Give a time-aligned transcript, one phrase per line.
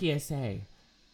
[0.00, 0.56] PSA.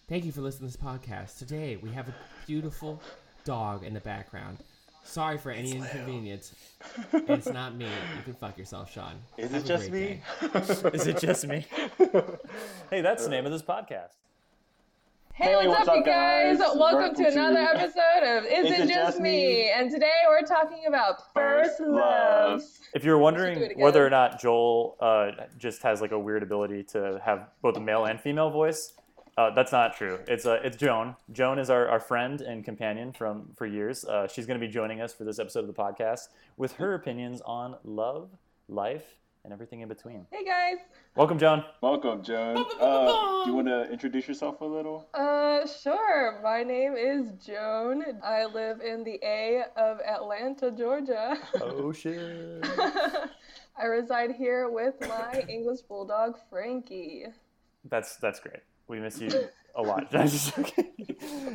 [0.08, 1.38] Thank you for listening to this podcast.
[1.38, 2.14] Today we have a
[2.46, 3.02] beautiful
[3.44, 4.58] dog in the background.
[5.02, 6.54] Sorry for any inconvenience.
[7.12, 7.87] it's not me.
[7.87, 9.14] You can fuck yourself, Sean.
[9.37, 10.21] Is Have it just me?
[10.95, 11.67] Is it just me?
[12.91, 14.14] hey, that's the name of this podcast.
[15.39, 16.59] Hey, Hey, what's, what's up, you up, guys?
[16.59, 16.59] guys?
[16.61, 19.70] Welcome, Welcome to to- another episode of Is, It Just Me?
[19.70, 22.61] And today we're talking about first First love.
[22.61, 22.62] love.
[22.95, 27.20] If you're wondering whether or not Joel uh, just has like a weird ability to
[27.23, 28.95] have both a male and female voice,
[29.37, 30.19] uh, that's not true.
[30.27, 31.15] It's uh, it's Joan.
[31.33, 34.07] Joan is our, our friend and companion from for years.
[34.07, 36.95] Uh, she's going to be joining us for this episode of the podcast with her
[36.95, 38.30] opinions on love,
[38.68, 39.05] life,
[39.46, 40.27] and everything in between.
[40.32, 40.78] Hey, guys.
[41.14, 41.64] Welcome, John.
[41.80, 42.66] Welcome, Joan.
[42.80, 45.09] Uh, do you want to introduce yourself a little?
[45.14, 46.41] Uh, sure.
[46.42, 48.02] My name is Joan.
[48.24, 51.38] I live in the A of Atlanta, Georgia.
[51.60, 52.66] Oh shit.
[53.78, 57.26] I reside here with my English bulldog, Frankie.
[57.88, 58.62] That's that's great.
[58.88, 59.30] We miss you
[59.76, 60.09] a lot.
[60.12, 60.90] I'm just joking.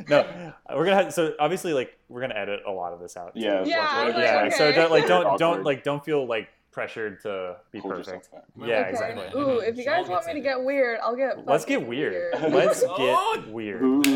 [0.08, 3.32] no, we're gonna have so obviously like we're gonna edit a lot of this out.
[3.34, 3.64] Yeah.
[3.66, 4.48] Yeah, like- I was like, yeah.
[4.56, 8.28] So don't like don't don't like don't feel like pressured to be Hold perfect.
[8.58, 8.90] Yeah, okay.
[8.90, 9.40] exactly.
[9.40, 11.46] Ooh, if you guys want me to get weird, I'll get.
[11.46, 12.34] Let's get fucking weird.
[12.50, 13.36] Let's Oh.
[13.36, 14.06] get weird.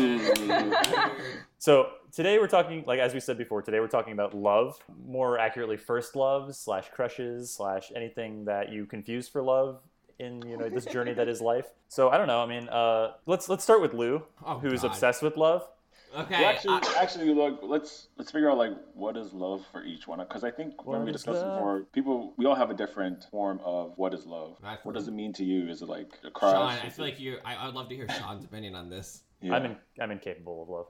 [1.59, 4.77] So today we're talking, like as we said before, today we're talking about love,
[5.07, 9.79] more accurately, first loves slash crushes slash anything that you confuse for love
[10.19, 11.65] in you know this journey that is life.
[11.89, 12.41] So I don't know.
[12.41, 14.89] I mean, uh, let's let's start with Lou, Oh, who's God.
[14.91, 15.67] obsessed with love.
[16.15, 16.39] Okay.
[16.41, 20.07] Well, actually, uh, actually, look, let's let's figure out like what is love for each
[20.07, 21.57] one, because I think when we is discussed love?
[21.59, 24.57] before, people we all have a different form of what is love.
[24.63, 24.77] Right.
[24.83, 25.69] What does it mean to you?
[25.69, 26.53] Is it like a crush?
[26.53, 27.37] Sean, I feel it- like you.
[27.45, 29.23] I, I'd love to hear Sean's opinion on this.
[29.41, 29.53] Yeah.
[29.55, 30.85] I'm in, I'm incapable of love.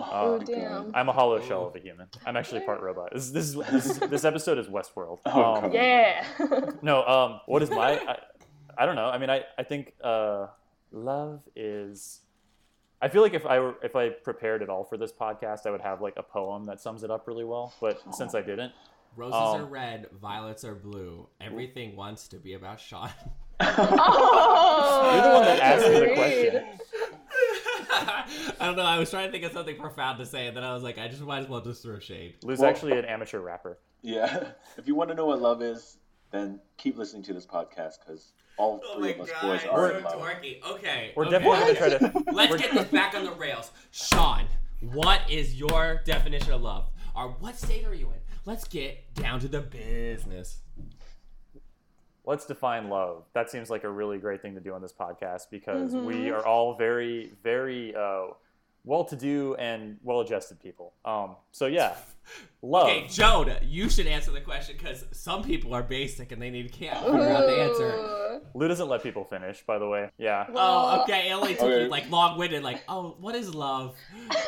[0.00, 0.94] Oh, my damn.
[0.94, 2.06] I'm a hollow shell of a human.
[2.26, 3.08] I'm actually part robot.
[3.12, 5.18] This this is, this, is, this episode is Westworld.
[5.26, 5.72] Oh, Um, God.
[5.74, 6.24] Yeah.
[6.82, 7.92] No, um, what is my?
[7.98, 8.18] I,
[8.76, 9.06] I don't know.
[9.06, 10.46] I mean, I I think uh,
[10.92, 12.20] love is.
[13.00, 15.70] I feel like if I were if I prepared at all for this podcast, I
[15.70, 17.72] would have like a poem that sums it up really well.
[17.80, 18.72] But since I didn't,
[19.16, 21.28] Roses Um, are red, violets are blue.
[21.40, 23.10] Everything wants to be about Sean.
[23.60, 26.64] oh, You're the one that asked me the question.
[28.60, 28.82] I don't know.
[28.84, 30.98] I was trying to think of something profound to say, and then I was like,
[30.98, 32.34] I just might as well just throw shade.
[32.42, 33.78] Lou's Well- actually an amateur rapper.
[34.02, 34.48] Yeah.
[34.76, 35.98] If you want to know what love is,
[36.30, 40.04] then keep listening to this podcast because all Oh three of us boys are in
[40.04, 40.14] love.
[40.14, 40.62] dorky.
[40.62, 41.12] Okay.
[41.16, 41.38] We're okay.
[41.38, 42.32] definitely gonna try to.
[42.32, 43.70] Let's get this back on the rails.
[43.90, 44.46] Sean,
[44.80, 46.90] what is your definition of love?
[47.16, 48.20] Or what state are you in?
[48.44, 50.58] Let's get down to the business.
[52.24, 53.24] let's define love.
[53.32, 56.32] That seems like a really great thing to do on this podcast because we Mhm.
[56.34, 58.26] are all very, very uh,
[58.88, 60.94] well-to-do and well-adjusted people.
[61.04, 61.94] Um, so yeah,
[62.62, 62.86] love.
[62.86, 66.72] Okay, Joan, you should answer the question because some people are basic and they need
[66.72, 68.40] can't figure out the answer.
[68.54, 70.10] Lou doesn't let people finish, by the way.
[70.16, 70.46] Yeah.
[70.54, 71.28] Oh, okay.
[71.28, 71.82] It only took Okay.
[71.84, 72.62] you like long-winded.
[72.62, 73.96] Like, oh, what is love?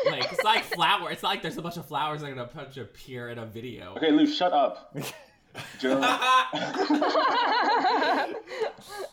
[0.06, 1.10] Like, it's like flower.
[1.10, 3.44] It's not like there's a bunch of flowers that are gonna bunch appear in a
[3.46, 3.94] video.
[3.96, 4.96] Okay, Lou, shut up.
[5.78, 6.02] Joan,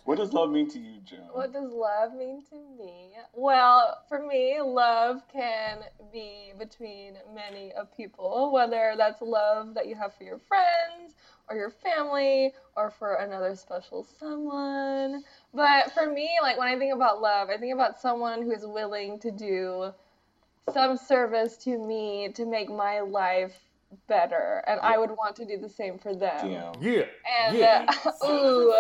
[0.04, 1.30] what does love mean to you, Joan?
[1.32, 3.14] What does love mean to me?
[3.34, 5.80] Well, for me, love can
[6.12, 11.16] be between many of people, whether that's love that you have for your friends
[11.50, 15.24] or your family or for another special someone.
[15.54, 18.66] But for me, like when I think about love, I think about someone who is
[18.66, 19.94] willing to do
[20.74, 23.67] some service to me to make my life
[24.08, 26.50] better, and I would want to do the same for them.
[26.50, 26.82] Damn.
[26.82, 27.06] Yeah.
[27.46, 27.86] And Yeah.
[28.06, 28.74] uh, ooh,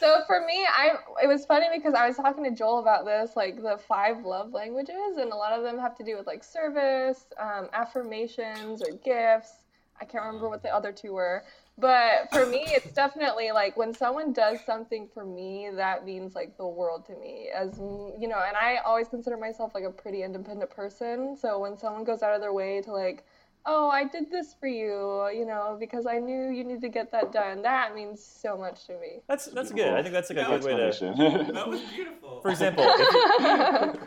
[0.00, 3.36] so for me, I it was funny because I was talking to Joel about this,
[3.36, 6.44] like the five love languages, and a lot of them have to do with like
[6.44, 9.64] service, um, affirmations, or gifts.
[10.00, 11.44] I can't remember what the other two were,
[11.78, 16.56] but for me, it's definitely like when someone does something for me, that means like
[16.56, 17.48] the world to me.
[17.54, 21.36] As you know, and I always consider myself like a pretty independent person.
[21.36, 23.24] So when someone goes out of their way to like
[23.66, 27.12] oh, I did this for you, you know, because I knew you need to get
[27.12, 27.62] that done.
[27.62, 29.20] That means so much to me.
[29.28, 29.92] That's that's good.
[29.94, 30.86] I think that's like a No, good way to.
[30.88, 31.52] Explanation.
[31.54, 32.40] That was beautiful.
[32.42, 33.98] For example, if you,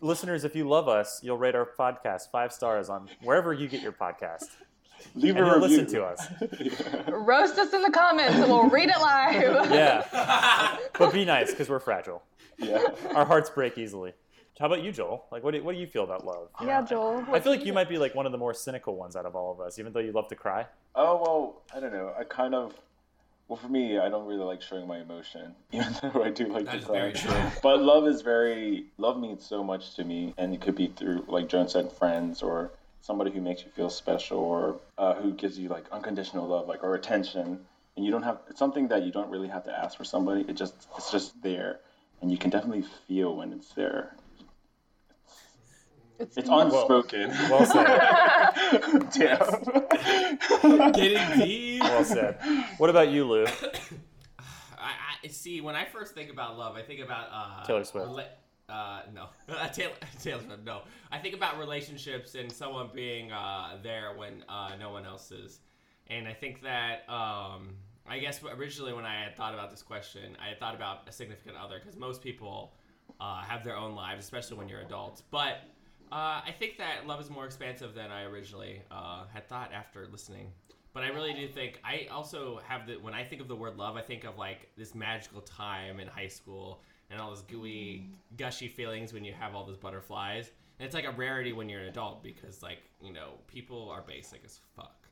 [0.00, 3.82] listeners, if you love us, you'll rate our podcast five stars on wherever you get
[3.82, 4.44] your podcast.
[5.14, 5.60] Leave And a review.
[5.68, 6.26] listen to us.
[7.08, 9.70] Roast us in the comments and we'll read it live.
[9.70, 12.22] Yeah, but be nice because we're fragile.
[12.58, 12.82] yeah.
[13.14, 14.12] Our hearts break easily.
[14.58, 15.26] How about you, Joel?
[15.30, 16.48] Like, what do, what do you feel about love?
[16.60, 17.24] You Yeah, know, Joel.
[17.32, 19.36] I feel like you might be like one of the more cynical ones out of
[19.36, 20.66] all of us, even though you love to cry.
[20.94, 22.12] Oh well, I don't know.
[22.18, 22.74] I kind of.
[23.46, 26.66] Well, for me, I don't really like showing my emotion, even though I do like
[26.66, 26.98] That to is cry.
[26.98, 27.32] very true.
[27.62, 31.24] But love is very love means so much to me, and it could be through,
[31.28, 35.58] like Joan said, friends or somebody who makes you feel special or uh, who gives
[35.58, 37.60] you like unconditional love, like or attention.
[37.96, 40.42] And you don't have it's something that you don't really have to ask for somebody.
[40.48, 41.80] It just it's just there,
[42.20, 44.16] and you can definitely feel when it's there.
[46.18, 47.30] It's, it's unspoken.
[47.30, 47.86] Well, well said.
[50.62, 50.92] Damn.
[50.92, 51.82] Getting deep.
[51.82, 52.38] Well said.
[52.78, 53.46] What about you, Lou?
[54.78, 54.92] I,
[55.24, 55.60] I see.
[55.60, 58.08] When I first think about love, I think about uh, Taylor Swift.
[58.08, 58.26] Rela-
[58.68, 59.28] uh, no,
[59.72, 60.64] Taylor, Taylor Swift.
[60.64, 65.30] No, I think about relationships and someone being uh, there when uh, no one else
[65.30, 65.60] is,
[66.08, 67.70] and I think that um,
[68.06, 71.12] I guess originally when I had thought about this question, I had thought about a
[71.12, 72.74] significant other because most people
[73.20, 75.22] uh, have their own lives, especially when you're adults.
[75.30, 75.62] But
[76.12, 80.08] uh, I think that love is more expansive than I originally uh, had thought after
[80.10, 80.52] listening.
[80.94, 83.76] But I really do think I also have the when I think of the word
[83.76, 88.10] love, I think of like this magical time in high school and all those gooey,
[88.36, 90.50] gushy feelings when you have all those butterflies.
[90.78, 94.02] And it's like a rarity when you're an adult because like you know people are
[94.02, 95.08] basic as fuck.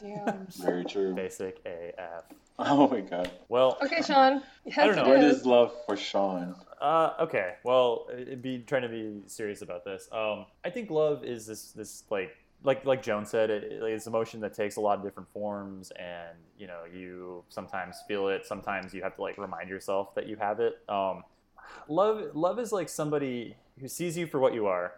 [0.00, 0.46] Damn.
[0.60, 1.14] Very true.
[1.14, 2.24] Basic AF.
[2.58, 3.30] Oh my god.
[3.48, 3.78] Well.
[3.82, 4.42] Okay, Sean.
[4.76, 5.08] I don't know.
[5.08, 6.54] What is love for Sean?
[6.80, 7.54] Uh, okay.
[7.64, 10.08] Well, it'd be trying to be serious about this.
[10.12, 14.40] Um, I think love is this this like like like Joan said, it, it's emotion
[14.40, 18.94] that takes a lot of different forms, and you know you sometimes feel it, sometimes
[18.94, 20.78] you have to like remind yourself that you have it.
[20.88, 21.24] Um,
[21.88, 24.92] love love is like somebody who sees you for what you are,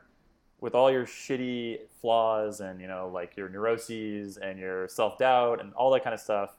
[0.60, 5.60] with all your shitty flaws and you know like your neuroses and your self doubt
[5.60, 6.50] and all that kind of stuff,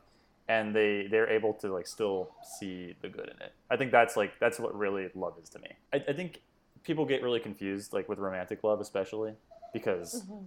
[0.52, 3.54] and they they're able to like still see the good in it.
[3.70, 5.70] I think that's like that's what really love is to me.
[5.94, 6.42] I, I think
[6.84, 9.34] people get really confused like with romantic love especially
[9.72, 10.44] because mm-hmm.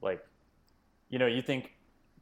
[0.00, 0.24] like
[1.10, 1.72] you know you think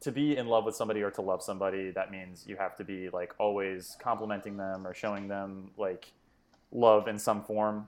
[0.01, 2.83] to be in love with somebody or to love somebody that means you have to
[2.83, 6.11] be like always complimenting them or showing them like
[6.73, 7.87] love in some form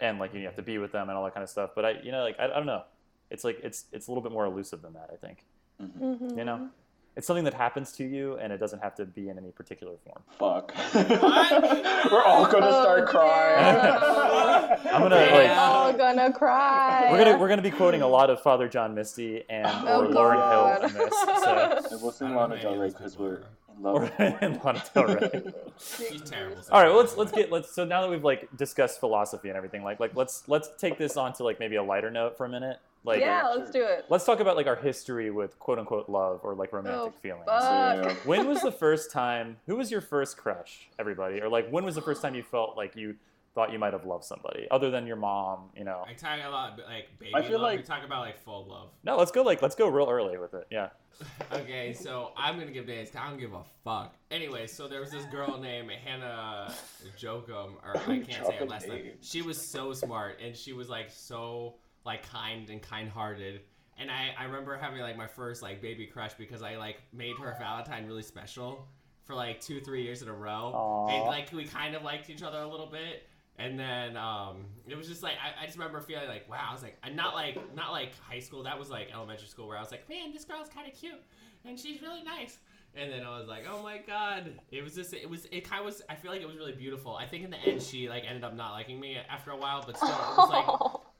[0.00, 1.84] and like you have to be with them and all that kind of stuff but
[1.84, 2.84] i you know like i, I don't know
[3.30, 5.44] it's like it's it's a little bit more elusive than that i think
[5.82, 6.38] mm-hmm.
[6.38, 6.70] you know
[7.16, 9.94] it's something that happens to you, and it doesn't have to be in any particular
[10.04, 10.22] form.
[10.38, 10.74] Fuck.
[12.10, 14.78] We're all gonna oh, start crying.
[14.92, 15.32] I'm gonna like.
[15.32, 17.08] We're all gonna cry.
[17.12, 20.08] We're gonna we're gonna be quoting a lot of Father John Misty and oh, or
[20.08, 21.14] Lauryn Hill in this.
[21.44, 21.88] So.
[21.92, 23.42] And we'll sing Lana Del Rey because we're
[23.76, 23.96] in love.
[23.96, 25.42] Or Lana Del Rey.
[25.78, 26.62] She's terrible.
[26.72, 27.72] All right, well, let's let's get let's.
[27.72, 31.16] So now that we've like discussed philosophy and everything, like like let's let's take this
[31.16, 32.78] on to like maybe a lighter note for a minute.
[33.04, 34.06] Like, yeah, let's do it.
[34.08, 37.20] Let's talk about like our history with quote unquote love or like oh, romantic oh,
[37.20, 37.44] feelings.
[37.46, 38.26] Fuck.
[38.26, 39.58] when was the first time?
[39.66, 40.88] Who was your first crush?
[40.98, 43.14] Everybody, or like when was the first time you felt like you
[43.54, 45.68] thought you might have loved somebody other than your mom?
[45.76, 46.02] You know.
[46.08, 47.72] I talk a lot like baby I feel love.
[47.72, 48.88] like we talk about like full love.
[49.04, 50.66] No, let's go like let's go real early with it.
[50.70, 50.88] Yeah.
[51.52, 53.10] okay, so I'm gonna give names.
[53.14, 54.16] I don't give a fuck.
[54.30, 56.72] Anyway, so there was this girl named Hannah
[57.18, 59.12] Jokum, or I can't say her last name.
[59.20, 61.74] She was so smart, and she was like so
[62.04, 63.60] like kind and kind-hearted.
[63.98, 67.36] And I, I remember having like my first like baby crush because I like made
[67.38, 68.86] her Valentine really special
[69.24, 70.72] for like two three years in a row.
[70.74, 71.12] Aww.
[71.12, 73.26] and like we kind of liked each other a little bit.
[73.56, 76.72] And then um, it was just like I, I just remember feeling like wow I
[76.72, 78.64] was like not like not like high school.
[78.64, 81.22] That was like elementary school where I was like man this girl's kind of cute
[81.64, 82.58] and she's really nice.
[82.96, 84.52] And then I was like oh my god.
[84.72, 86.72] It was just it was it kind of was I feel like it was really
[86.72, 87.14] beautiful.
[87.14, 89.84] I think in the end she like ended up not liking me after a while
[89.86, 90.90] but still it was like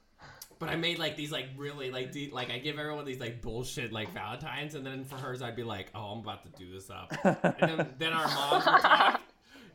[0.57, 3.41] But I made like these like really like de- like I give everyone these like
[3.41, 6.71] bullshit like Valentines, and then for hers I'd be like, oh, I'm about to do
[6.71, 9.21] this up, and then, then our moms would talk,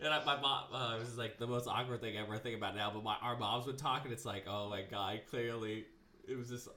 [0.00, 2.56] and I, my mom uh, this is like the most awkward thing I ever think
[2.56, 2.90] about now.
[2.92, 5.84] But my our moms would talk, and it's like, oh my god, clearly
[6.26, 6.68] it was just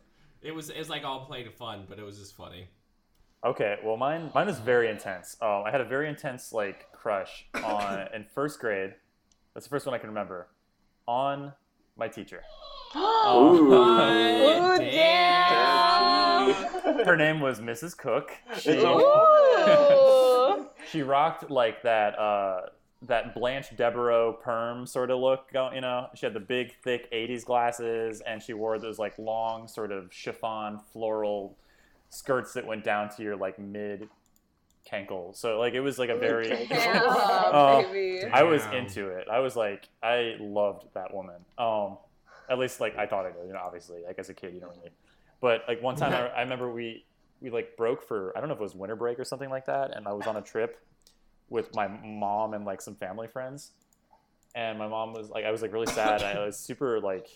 [0.41, 2.67] it was it was like all played fun, but it was just funny.
[3.45, 5.38] Okay, well mine mine was very intense.
[5.41, 8.95] Um, I had a very intense like crush on in first grade.
[9.53, 10.48] That's the first one I can remember
[11.07, 11.53] on
[11.95, 12.41] my teacher.
[12.95, 16.53] Oh, damn.
[17.05, 17.97] Her name was Mrs.
[17.97, 18.31] Cook.
[18.59, 18.71] She,
[20.91, 22.62] she rocked like that uh,
[23.03, 25.50] that Blanche Devereaux perm sort of look.
[25.53, 29.67] You know, she had the big, thick '80s glasses, and she wore those like long,
[29.67, 31.55] sort of chiffon floral
[32.09, 34.09] skirts that went down to your like mid
[34.89, 35.35] cankle.
[35.35, 37.83] So like it was like a very Damn, uh,
[38.31, 39.27] I was into it.
[39.31, 41.41] I was like I loved that woman.
[41.57, 41.97] Um
[42.50, 43.47] at least like I thought I did.
[43.47, 44.91] You know, obviously, like as a kid, you don't really.
[45.41, 47.05] But like one time, I, I remember we
[47.41, 49.65] we like broke for I don't know if it was winter break or something like
[49.65, 50.79] that, and I was on a trip
[51.50, 53.71] with my mom and like some family friends,
[54.55, 56.23] and my mom was like, I was like really sad.
[56.23, 57.27] I was super like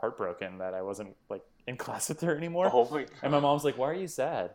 [0.00, 2.70] heartbroken that I wasn't like in class with her anymore.
[2.72, 4.52] Oh my and my mom's like, "Why are you sad?"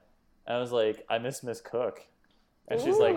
[0.48, 2.01] And I was like, "I miss Miss Cook."
[2.67, 3.15] And she's like,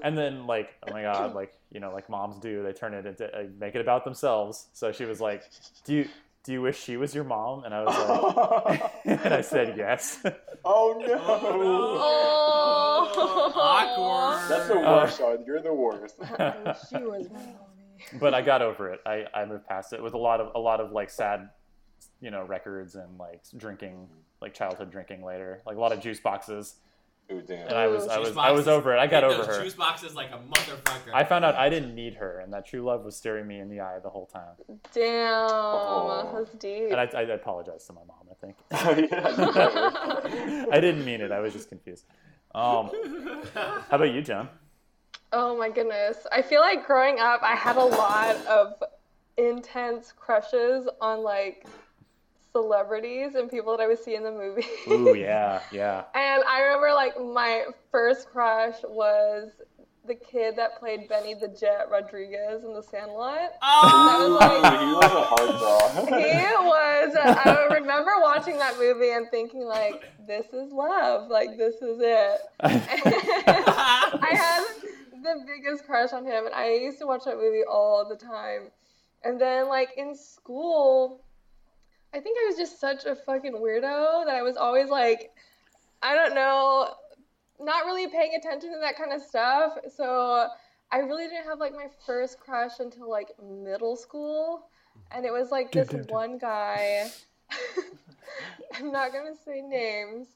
[0.04, 3.06] and then like, oh my god, like you know, like moms do, they turn it
[3.06, 4.66] into uh, make it about themselves.
[4.72, 5.44] So she was like,
[5.84, 6.08] "Do you
[6.44, 8.92] do you wish she was your mom?" And I was like,
[9.24, 10.20] and I said yes.
[10.64, 11.20] Oh no!
[11.26, 13.60] Oh, no.
[13.60, 14.48] Awkward.
[14.48, 16.16] That's the worst, uh, You're the worst.
[16.88, 18.18] she was my mommy.
[18.18, 19.00] But I got over it.
[19.04, 21.50] I, I moved past it with a lot of a lot of like sad
[22.20, 24.08] you know records and like drinking
[24.40, 26.76] like childhood drinking later, like a lot of juice boxes.
[27.32, 27.68] Ooh, damn.
[27.68, 28.98] And I was I Juice was I was over it.
[28.98, 29.62] I got over those her.
[29.62, 31.12] Juice boxes like a motherfucker.
[31.14, 33.68] I found out I didn't need her, and that true love was staring me in
[33.68, 34.54] the eye the whole time.
[34.92, 36.32] Damn, Oh.
[36.36, 36.90] that's deep.
[36.90, 38.28] And I, I apologize to my mom.
[38.30, 38.56] I think
[39.12, 40.66] Yeah.
[40.72, 41.30] I didn't mean it.
[41.30, 42.04] I was just confused.
[42.54, 42.90] Um,
[43.54, 44.48] how about you, John?
[45.32, 46.26] Oh my goodness.
[46.32, 48.74] I feel like growing up, I had a lot of
[49.36, 51.66] intense crushes on like
[52.52, 54.66] celebrities and people that I would see in the movies.
[54.88, 56.04] Ooh, yeah, yeah.
[56.14, 59.50] And I remember like my first crush was
[60.06, 63.50] the kid that played Benny the Jet Rodriguez in The Sandlot.
[63.62, 66.18] oh, That Ooh, he was a hard draw.
[66.18, 67.16] He was.
[67.16, 71.30] I remember watching that movie and thinking like, "This is love.
[71.30, 74.64] Like this is it." I had
[75.22, 78.70] the biggest crush on him, and I used to watch that movie all the time.
[79.22, 81.20] And then, like in school,
[82.12, 85.30] I think I was just such a fucking weirdo that I was always like,
[86.02, 86.94] I don't know,
[87.60, 89.78] not really paying attention to that kind of stuff.
[89.94, 90.48] So
[90.90, 94.66] I really didn't have like my first crush until like middle school,
[95.12, 97.08] and it was like this one guy.
[98.74, 100.28] I'm not gonna say names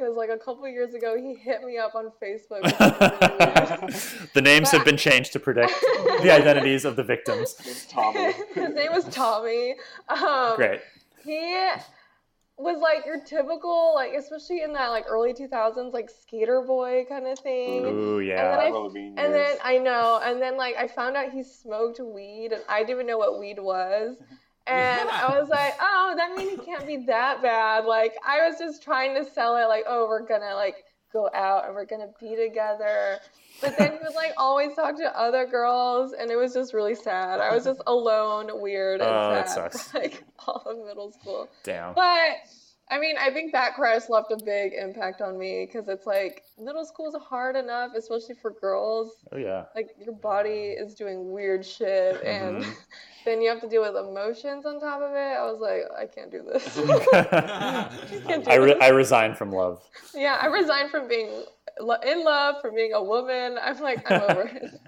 [0.00, 2.62] because like a couple years ago he hit me up on Facebook.
[2.62, 3.92] really
[4.34, 5.74] the names have been changed to predict
[6.22, 7.54] the identities of the victims.
[7.64, 8.32] It's Tommy.
[8.54, 9.76] His name was Tommy.
[10.08, 10.80] Um, Great.
[11.24, 11.68] He
[12.58, 17.26] was like your typical, like especially in that like early 2000s, like skater boy kind
[17.26, 17.84] of thing.
[17.86, 18.56] Ooh, And then yeah.
[18.58, 19.56] I- Avril Lavigne And then.
[19.64, 23.06] I know, and then like I found out he smoked weed, and I didn't even
[23.06, 24.16] know what weed was.
[24.66, 27.86] And I was like, oh, that means he can't be that bad.
[27.86, 31.66] Like I was just trying to sell it, like, oh, we're gonna like go out
[31.66, 33.18] and we're gonna be together.
[33.60, 36.94] But then he would like always talk to other girls, and it was just really
[36.94, 37.40] sad.
[37.40, 39.94] I was just alone, weird, and Oh, that sad sucks.
[39.94, 41.48] like all of middle school.
[41.62, 41.94] Damn.
[41.94, 42.36] But
[42.90, 46.42] I mean, I think that crush left a big impact on me because it's like
[46.58, 49.12] middle school is hard enough, especially for girls.
[49.32, 49.66] Oh yeah.
[49.76, 52.74] Like your body is doing weird shit, and Mhm.
[53.24, 55.16] then you have to deal with emotions on top of it.
[55.16, 56.64] I was like, I can't do this.
[58.26, 58.82] Can't do I, re- this.
[58.82, 59.88] I resign from love.
[60.14, 61.28] yeah, I resigned from being
[62.04, 63.56] in love, from being a woman.
[63.62, 64.80] I'm like, I'm over it.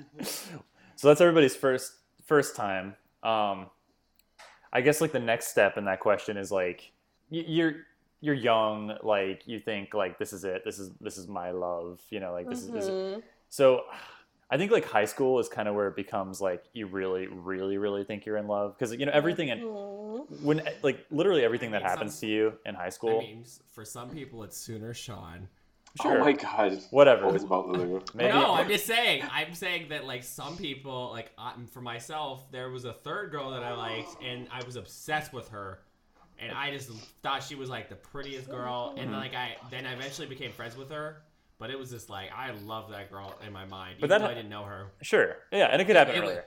[0.97, 1.93] So that's everybody's first
[2.27, 2.95] first time.
[3.23, 3.67] Um,
[4.73, 6.91] I guess like the next step in that question is like
[7.31, 7.75] you're
[8.23, 12.01] you're young, like you think like this is it, this is this is my love,
[12.09, 13.23] you know, like this is this is Mhm.
[13.51, 13.83] So
[14.51, 17.79] I think like high school is kind of where it becomes like you really, really,
[17.79, 20.43] really think you're in love because you know everything and Mhm.
[20.43, 23.11] when like literally everything that I mean, happens some- to you in high school.
[23.19, 23.35] I school.
[23.35, 25.49] mean, for some people, it's sooner Sean.
[26.01, 26.79] sure, Oh my god.
[26.91, 27.27] whatever.
[27.27, 28.01] Always about Lulu.
[28.15, 29.25] Maybe No, I'm just saying.
[29.31, 33.51] I'm saying that like some people, like I, for myself, there was a third girl
[33.51, 35.81] that I liked, and I was obsessed with her,
[36.43, 36.91] and I just
[37.23, 39.15] thought she was like the prettiest girl, and Mhm.
[39.17, 41.23] like I then I eventually became friends with her,
[41.59, 44.19] but it was just like I love that girl in my mind, But even that-
[44.27, 44.91] though I didn't know her.
[45.03, 46.45] sure, yeah, and it could happen It wa- earlier.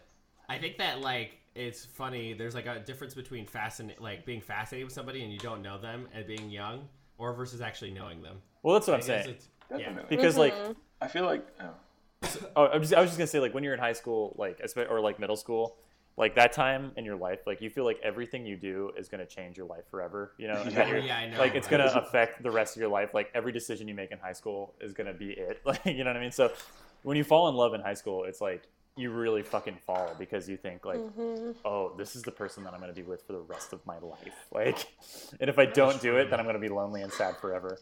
[0.50, 2.34] I think that like it's funny.
[2.34, 5.78] There's like a difference between fascin like being fascinated with somebody and you don't know
[5.78, 8.42] them and being young, or versus actually knowing them.
[8.62, 9.50] Well, that's what I I'm saying it's-
[9.80, 10.02] Yeah.
[10.10, 10.76] Because like Mhm.
[11.02, 11.74] I feel like oh,
[12.56, 14.60] Oh, I was, I was just gonna say, like when you're in high school, like
[14.90, 15.78] or like middle school,
[16.18, 19.26] like that time in your life, like you feel like everything you do is gonna
[19.26, 20.32] change your life forever.
[20.38, 20.96] You know, Yeah.
[20.98, 21.38] Yeah, I know.
[21.38, 23.14] like it's gonna affect the rest of your life.
[23.14, 25.62] Like every decision you make in high school is gonna be it.
[25.66, 26.32] Like you know what I mean?
[26.32, 26.52] So
[27.04, 28.64] when you fall in love in high school, it's like
[28.98, 31.54] you really fucking fall because you think like, Mhm.
[31.66, 33.98] oh, this is the person that I'm gonna be with for the rest of my
[34.00, 34.48] life.
[34.54, 34.88] Like,
[35.42, 37.78] and if I don't do it, then I'm gonna be lonely and sad forever.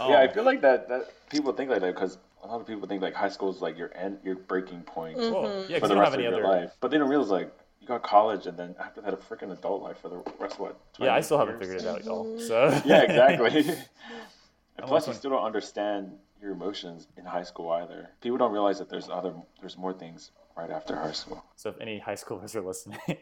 [0.00, 2.86] yeah, I feel like that that people think like that because a lot of people
[2.88, 5.68] think like high school is like your end, your breaking point well, Mhm.
[5.68, 6.60] yeah, for 'cause the you rest have of any your other.
[6.62, 6.72] life.
[6.80, 9.82] But they don't realize like you got college and then after that a freaking adult
[9.82, 10.76] life for the rest of what?
[10.94, 12.38] 20 Yeah, I still haven't figured it out, y'all.
[12.38, 13.58] So Yeah, exactly.
[14.76, 18.10] and plus, you still don't understand your emotions in high school either.
[18.20, 21.42] People don't realize that there's other, there's more things right after high school.
[21.56, 22.98] So if any high schoolers are listening,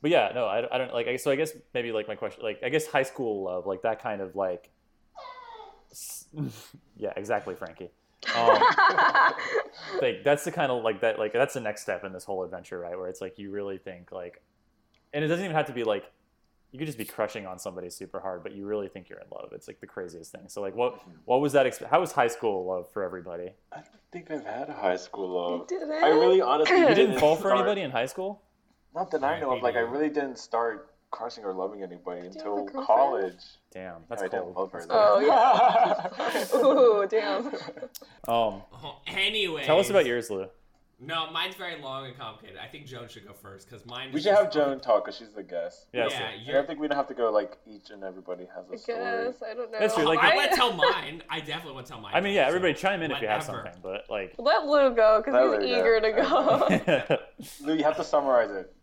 [0.00, 1.06] but yeah, no, I, I don't like.
[1.08, 3.82] I, so I guess maybe like my question, like I guess high school love, like
[3.82, 4.77] that kind of like, s-
[6.96, 7.90] yeah, exactly, Frankie.
[8.36, 8.60] Um,
[10.02, 12.42] like that's the kind of like that, like that's the next step in this whole
[12.44, 12.96] adventure, right?
[12.98, 14.42] Where it's like you really think like,
[15.12, 16.04] and it doesn't even have to be like.
[16.70, 19.26] You could just be crushing on somebody super hard, but you really think you're in
[19.32, 19.52] love.
[19.54, 20.42] It's like the craziest thing.
[20.48, 21.64] So, like, what what was that?
[21.64, 23.52] Exp- how was high school love for everybody?
[23.72, 25.66] I don't think I've had a high school love.
[25.66, 25.90] didn't?
[25.90, 28.42] I really honestly You didn't fall for start- anybody in high school?
[28.94, 29.62] Not that I know of.
[29.62, 33.34] Like I really didn't start crushing or loving anybody you until college.
[33.72, 34.56] Damn, that's I didn't cold.
[34.56, 34.86] love her.
[34.90, 37.02] Oh, though.
[37.02, 37.46] Ooh, damn.
[37.46, 39.64] Um, Oh, anyway.
[39.64, 40.46] tell us about yours, Lou.
[41.00, 42.58] No, mine's very long and complicated.
[42.60, 44.10] I think Joan should go first because mine.
[44.12, 45.86] We should have Joan talk because she's the guest.
[45.92, 48.68] Yeah, Yeah, I don't think we don't have to go like each and everybody has
[48.68, 48.98] a I story.
[48.98, 49.78] guess I don't know.
[49.78, 51.22] That's true, like- I I- want to tell mine.
[51.30, 52.12] I definitely want to tell mine.
[52.16, 54.92] I mean, yeah, so everybody chime in if you have something, but like, Let Lou
[54.92, 55.78] go because he's Lou go.
[55.78, 57.18] eager to go.
[57.66, 58.74] Lou, you have to summarize it.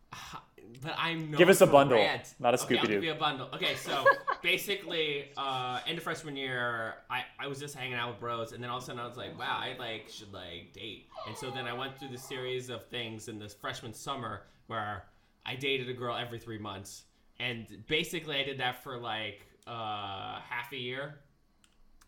[0.81, 2.33] But I'm known Give us a bundle, rant.
[2.39, 3.01] not a Okay, I'll Scooby-Doo.
[3.01, 3.49] give a bundle.
[3.53, 4.05] Okay, so
[4.43, 8.63] basically, uh, end of freshman year, I, I was just hanging out with bros, and
[8.63, 11.07] then all of a sudden I was like, wow, I like should like date.
[11.27, 15.03] And so then I went through the series of things in this freshman summer where
[15.45, 17.03] I dated a girl every three months,
[17.39, 21.19] and basically I did that for like uh, half a year,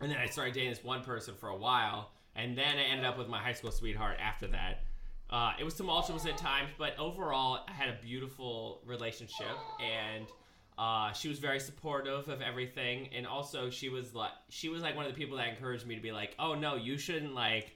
[0.01, 3.05] and then I started dating this one person for a while, and then I ended
[3.05, 4.83] up with my high school sweetheart after that.
[5.29, 10.25] Uh, it was tumultuous at times, but overall, I had a beautiful relationship, and
[10.77, 13.09] uh, she was very supportive of everything.
[13.13, 15.95] And also, she was like, she was like one of the people that encouraged me
[15.95, 17.75] to be like, "Oh no, you shouldn't like,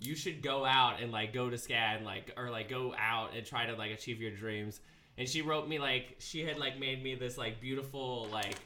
[0.00, 3.30] you should go out and like go to SCAD, and, like, or like go out
[3.36, 4.80] and try to like achieve your dreams."
[5.18, 8.56] And she wrote me like, she had like made me this like beautiful like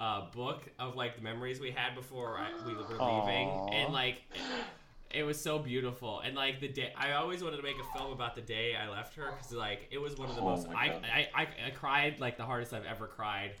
[0.00, 3.68] uh, book of like the memories we had before I, we were leaving, Aw.
[3.70, 4.22] and like
[5.12, 6.20] it was so beautiful.
[6.20, 8.88] And like the day i always wanted to make a film about the day i
[8.88, 11.70] left her because like it was one of the Oh most I, I, I i
[11.70, 13.52] cried like the hardest i've ever cried.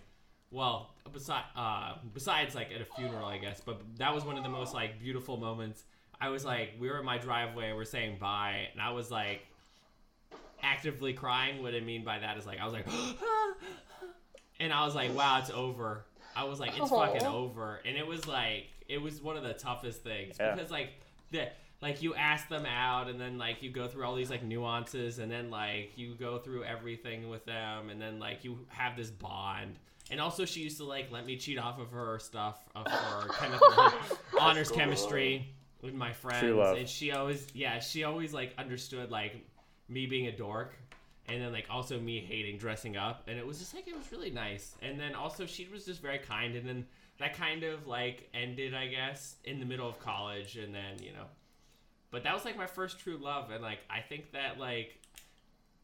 [0.52, 4.44] Well besides uh besides like at a funeral i guess but that was one of
[4.44, 5.84] the most like beautiful moments.
[6.20, 9.40] I was like we were in my driveway we're saying bye and i was like
[10.62, 11.62] actively crying.
[11.62, 12.86] What i mean by that is like i was like
[14.60, 16.04] and i was like wow it's over.
[16.36, 17.80] I was like it's fucking over.
[17.84, 20.54] And it was like it was one of the toughest things Yeah.
[20.54, 20.90] because like
[21.30, 21.48] the
[21.82, 25.18] like you ask them out and then like you go through all these like nuances
[25.18, 29.10] and then like you go through everything with them and then like you have this
[29.10, 29.78] bond
[30.10, 33.28] and also she used to like let me cheat off of her stuff of her
[33.38, 33.92] chemical
[34.38, 34.76] honors cool.
[34.76, 36.76] chemistry with my friends love.
[36.76, 39.36] and she always yeah she always like understood like
[39.88, 40.74] me being a dork
[41.28, 44.10] and then like also me hating dressing up and it was just like it was
[44.12, 46.84] really nice and then also she was just very kind and then
[47.20, 51.12] that kind of like ended i guess in the middle of college and then you
[51.12, 51.26] know
[52.10, 54.98] but that was like my first true love and like i think that like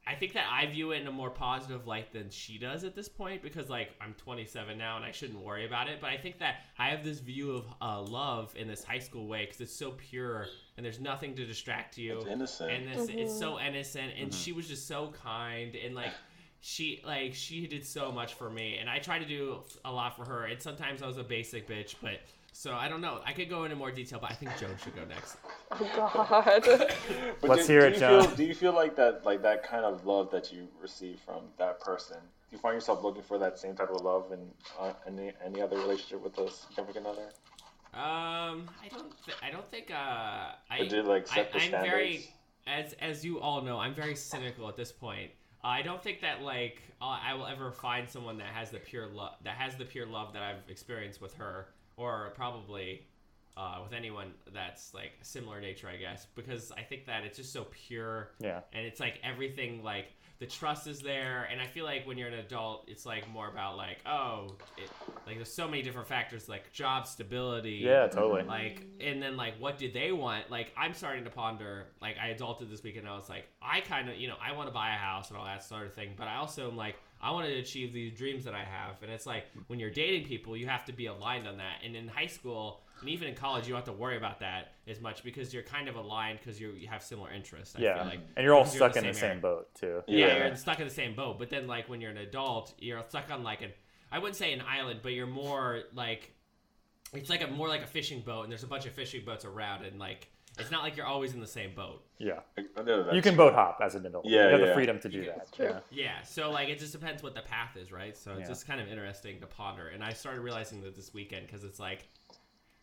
[0.06, 2.94] i think that i view it in a more positive light than she does at
[2.94, 6.16] this point because like i'm 27 now and i shouldn't worry about it but i
[6.16, 9.60] think that i have this view of uh, love in this high school way because
[9.60, 10.46] it's so pure
[10.76, 12.70] and there's nothing to distract you It's innocent.
[12.70, 13.38] and it's, it's Mhm.
[13.38, 16.12] so innocent and she was just so kind and like
[16.66, 20.16] she like she did so much for me and i try to do a lot
[20.16, 22.18] for her and sometimes i was a basic bitch but
[22.52, 24.94] so i don't know i could go into more detail but i think joan should
[24.96, 25.36] go next
[25.70, 26.62] oh God.
[27.40, 28.22] But Let's do, hear do it, you John.
[28.26, 31.42] Feel, do you feel like that, like that kind of love that you receive from
[31.58, 32.16] that person?
[32.18, 34.40] Do you find yourself looking for that same type of love in
[34.80, 37.28] uh, any any other relationship with a significant other?
[37.94, 39.94] um i don't th- i don't think uh
[40.70, 41.90] i Or did it, like set I, the I'm standards?
[41.92, 42.30] very,
[42.66, 45.30] as as you all know, I'm very cynical at this point.
[45.66, 49.08] I don't think that like uh, I will ever find someone that has the pure
[49.08, 53.02] love that has the pure love that I've experienced with her, or probably
[53.56, 57.52] uh, with anyone that's like similar nature, I guess, because I think that it's just
[57.52, 58.30] so pure.
[58.38, 61.48] Yeah, and it's like everything like the trust is there.
[61.50, 64.90] And i feel like when you're an adult it's like more about like oh it,
[65.26, 67.80] like there's so many different factors like job stability.
[67.82, 68.42] Yeah, totally.
[68.42, 70.50] like and then like what do they want?
[70.50, 73.80] Like i'm starting to ponder like i adulted this weekend and i was like i
[73.80, 75.94] kind of you know i want to buy a house and all that sort of
[75.94, 79.02] thing but i also am like i want to achieve these dreams that i have.
[79.02, 81.82] And it's like when you're dating people you have to be aligned on that.
[81.84, 84.72] And in high school and even in college you don't have to worry about that
[84.88, 87.94] as much because you're kind of aligned because you you have similar interests I yeah,
[87.96, 89.74] feel like and you're all because you're in stuck the in the same same boat
[89.74, 90.02] too.
[90.06, 90.46] yeah, Yeah.
[90.46, 91.38] you're stuck in the same boat.
[91.38, 93.70] But then, like when you're an adult, you're stuck on like an
[94.10, 96.32] I wouldn't say an island, but you're more like
[97.12, 99.44] it's like a more like a fishing boat, and there's a bunch of fishing boats
[99.44, 100.28] around, and like
[100.58, 102.02] it's not like you're always in the same boat.
[102.18, 104.24] Yeah, I you can boat hop as an adult.
[104.24, 105.38] Yeah, you have the freedom to do You can- that.
[105.42, 105.66] It's true.
[105.66, 105.80] Yeah.
[106.04, 108.16] Yeah, so like it just depends what the path is, right?
[108.16, 108.46] So it's Yeah.
[108.48, 111.78] just kind of interesting to ponder, and I started realizing that this weekend because it's
[111.78, 112.08] like,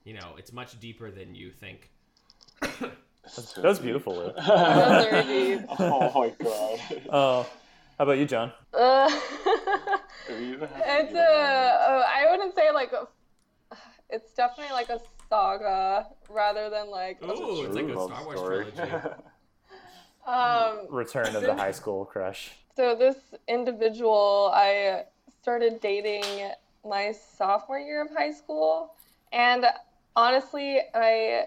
[0.03, 1.89] you know, it's much deeper than you think.
[2.61, 4.23] That's, That was beautiful, Lou.
[4.35, 5.61] Those are deep.
[5.79, 6.79] oh my god.
[7.09, 7.49] Oh,
[7.97, 8.51] how about you, John?
[8.73, 9.09] Uh,
[10.29, 11.21] You don't have to it's be a.
[11.21, 13.07] Uh, I wouldn't say like a.
[14.09, 17.19] It's definitely like a saga rather than like.
[17.21, 18.65] a- it's like a Star Wars story.
[18.75, 19.15] trilogy.
[20.25, 20.87] Um.
[20.89, 22.51] Return of the high school crush.
[22.75, 25.03] So this individual, I
[25.41, 26.23] started dating
[26.87, 28.95] my sophomore year of high school,
[29.31, 29.65] and
[30.15, 31.45] honestly, I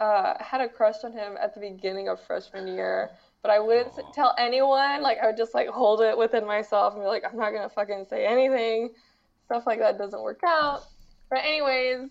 [0.00, 3.10] uh, had a crush on him at the beginning of freshman year.
[3.42, 4.10] But I wouldn't s- Aw.
[4.12, 5.02] tell anyone.
[5.02, 7.68] Like I would just like hold it within myself and be like, I'm not gonna
[7.68, 8.90] fucking say anything.
[9.44, 10.82] Stuff like that doesn't work out.
[11.30, 12.10] But anyways,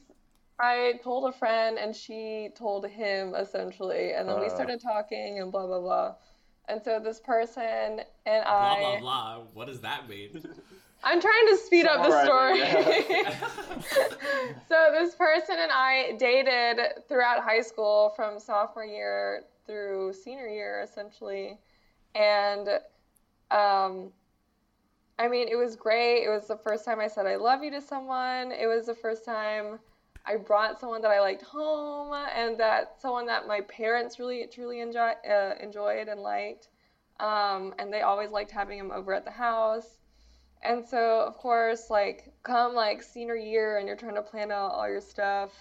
[0.60, 4.50] I told a friend and she told him essentially, and then we Uh.
[4.50, 6.16] started talking and blah blah blah.
[6.70, 9.40] And so this person and Blah I, blah blah blah.
[9.54, 10.42] What does that mean?
[11.06, 12.62] I'm trying to speed up the story.
[14.68, 20.82] So this person and I dated throughout high school from sophomore year through senior year
[20.84, 21.60] essentially.
[22.16, 22.68] And
[23.52, 24.12] um
[25.18, 26.24] I mean, it was great.
[26.24, 28.52] It was the first time I said I love you to someone.
[28.52, 29.80] It was the first time
[30.26, 34.82] I brought someone that I liked home and that someone that my parents really truly
[34.82, 36.70] enjoy, uh, enjoyed and liked.
[37.20, 40.00] Um, and they always liked having him over at the house.
[40.64, 44.72] And so, of course, like come like senior year and you're trying to plan out
[44.72, 45.52] all your stuff.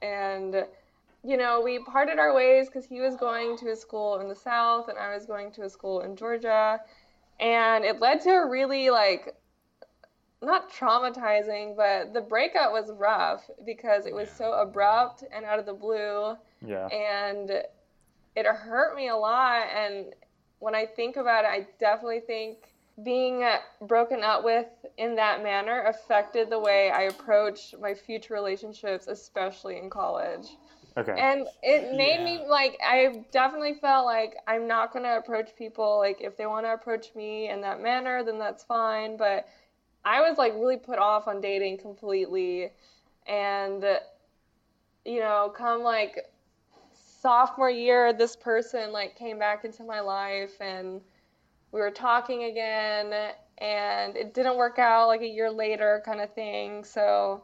[0.00, 0.64] And,
[1.24, 4.34] you know, we parted our ways because he was going to a school in the
[4.36, 6.80] South and I was going to a school in Georgia.
[7.40, 9.34] And it led to a really like,
[10.40, 14.34] not traumatizing, but the breakup was rough because it was Yeah.
[14.34, 16.86] so abrupt and out of the blue Yeah.
[16.88, 17.50] and
[18.36, 20.14] it hurt me a lot and
[20.60, 22.72] when i think about it i definitely think
[23.04, 28.34] being uh, broken up with in that manner affected the way i approach my future
[28.34, 30.48] relationships especially in college.
[30.96, 31.14] Okay.
[31.16, 35.98] and it made me like i definitely felt like i'm not going to approach people
[35.98, 39.16] like if they want to approach me in that manner then that's fine.
[39.16, 39.46] But
[40.04, 42.72] i was like really put off on dating completely.
[43.26, 43.84] And
[45.04, 46.18] you know come like
[47.20, 51.00] sophomore year this person like came back into my life and
[51.72, 53.12] we were talking again
[53.58, 57.42] and it didn't work out like a year later kind of thing so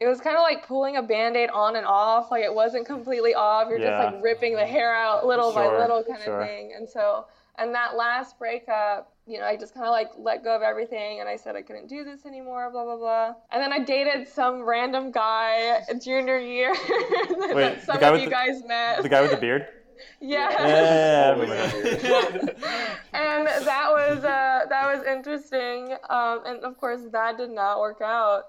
[0.00, 3.34] it was kind of like pulling a band-aid on and off like it wasn't completely
[3.34, 4.02] off you're Yeah.
[4.02, 6.40] just like ripping the hair out little by little kind sure.
[6.40, 7.26] of thing and so
[7.58, 11.20] and that last breakup you know i just kind of like let go of everything
[11.20, 14.26] and i said i couldn't do this anymore blah blah blah and then i dated
[14.28, 16.74] some random guy junior year
[17.28, 19.66] that Wait, the some guy of you the- guys met the guy with the beard.
[20.20, 21.24] yeah Yeah.
[21.26, 22.52] I Always remember.
[23.12, 25.92] and that was uh, that was interesting.
[26.08, 28.44] Um, and of course, that did not work out.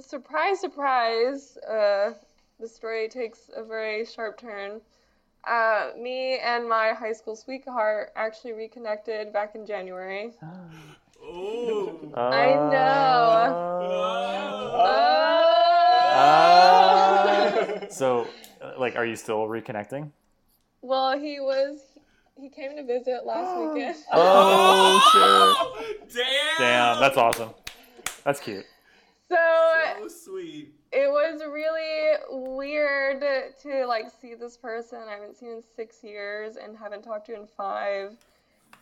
[0.00, 1.56] Surprise, surprise!
[1.58, 2.14] Uh,
[2.60, 4.80] the story takes a very sharp turn.
[5.44, 10.32] Uh, me and my high school sweetheart actually reconnected back in January.
[11.24, 12.12] Ooh.
[12.16, 14.72] I know.
[14.74, 15.42] Uh,
[17.24, 17.86] Oh.
[17.90, 18.26] so,
[18.60, 20.10] uh, like, are you still reconnecting?
[20.82, 21.78] Well, he was.
[22.36, 23.96] He came to visit last weekend.
[24.12, 26.58] Oh, Damn.
[26.58, 27.50] Damn, that's awesome.
[28.24, 28.64] That's cute.
[29.28, 29.36] So
[30.00, 30.74] So sweet.
[30.92, 33.22] it was really weird
[33.62, 37.34] to like see this person I haven't seen in six years and haven't talked to
[37.34, 38.16] in five,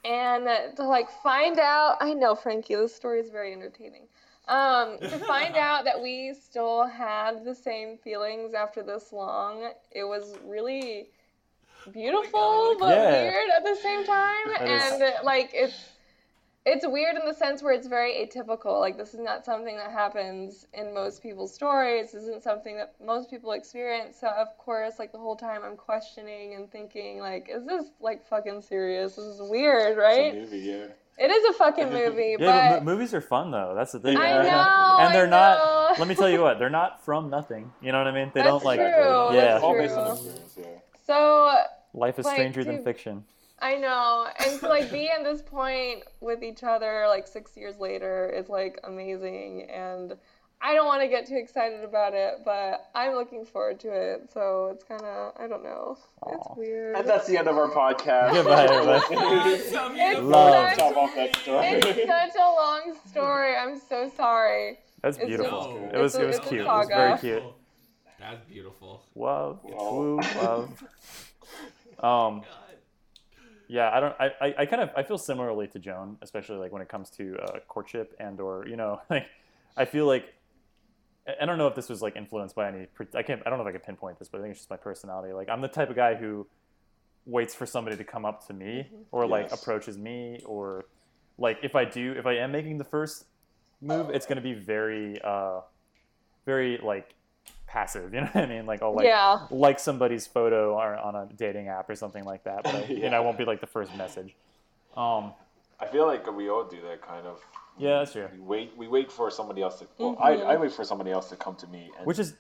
[0.04, 1.96] and to like find out.
[2.00, 4.02] I know Frankie, this story is very entertaining.
[4.48, 10.04] Um, to find out that we still had the same feelings after this long, it
[10.04, 11.10] was really
[11.92, 13.22] beautiful oh but Yeah.
[13.22, 15.74] weird at the same time, That is- and like it's
[16.66, 18.80] it's weird in the sense where it's very atypical.
[18.80, 22.12] Like this is not something that happens in most people's stories.
[22.12, 24.18] This isn't something that most people experience.
[24.20, 28.26] So of course, like the whole time I'm questioning and thinking like, is this like
[28.26, 29.16] fucking serious?
[29.16, 30.34] This is weird, It's a right?
[30.34, 30.86] movie, yeah.
[31.18, 33.72] It is a fucking movie, Yeah, but but movies are fun though.
[33.74, 34.18] That's the thing.
[34.18, 35.98] I They're- know, and they're I not.
[35.98, 36.58] Let me tell you what.
[36.58, 37.72] They're not from nothing.
[37.80, 38.30] You know what I mean?
[38.34, 38.78] They That's don't like.
[38.80, 39.36] true, Exactly.
[39.36, 39.44] Yeah.
[39.52, 40.32] that's All based on true.
[40.58, 40.64] yeah.
[41.06, 41.56] so
[41.94, 43.24] Life is Like, stranger than fiction.
[43.62, 47.76] I know, and to like be at this point with each other like six years
[47.78, 50.14] later is like amazing, and
[50.62, 54.30] I don't want to get too excited about it, but I'm looking forward to it.
[54.32, 55.98] So it's kind of I don't know,
[56.28, 56.96] it's weird.
[56.96, 58.32] And that's the end of our podcast.
[58.32, 59.58] Goodbye, everybody.
[59.64, 60.20] So It's.
[60.20, 60.70] Love.
[60.70, 61.66] such, Top that story.
[61.66, 63.56] it's such a long story.
[63.56, 64.78] I'm so sorry.
[65.02, 65.80] That's It's beautiful.
[65.82, 66.14] just- it was.
[66.14, 66.60] it's It was it's cute.
[66.62, 67.42] It was very cute.
[68.18, 69.02] That's beautiful.
[69.14, 69.60] Wow.
[69.64, 69.92] Wow.
[69.94, 70.82] Woo, love.
[72.02, 72.42] Um.
[73.68, 74.16] Yeah, I don't.
[74.18, 77.08] I, I, I kind of I feel similarly to Joan, especially like when it comes
[77.10, 79.26] to uh, courtship and or you know like
[79.76, 80.24] I feel like
[81.40, 82.86] I- don't know if this was like influenced by any.
[83.14, 83.42] I can't.
[83.46, 85.32] I don't know if I can pinpoint this, but I think it's just my personality.
[85.32, 86.48] Like I'm the type of guy who
[87.26, 89.62] waits for somebody to come up to me or like Yes.
[89.62, 90.86] approaches me or
[91.38, 93.26] like if I do if I am making the first
[93.80, 95.60] move, it's gonna be very uh
[96.44, 97.14] very like
[97.70, 98.12] passive.
[98.14, 98.66] You know what I mean?
[98.66, 99.46] Like I'll like yeah.
[99.50, 102.64] like somebody's photo or on a dating app or something like that.
[102.64, 104.34] But I, you know, I won't be like the first message.
[104.96, 105.32] Um,
[105.78, 107.40] I feel like we all do that kind of.
[107.78, 108.28] yeah, that's true.
[108.34, 108.72] We wait.
[108.76, 109.86] We wait for somebody else to.
[109.98, 110.20] Well, Mhm.
[110.20, 111.90] I, I wait for somebody else to come to me.
[111.96, 112.34] And, Which is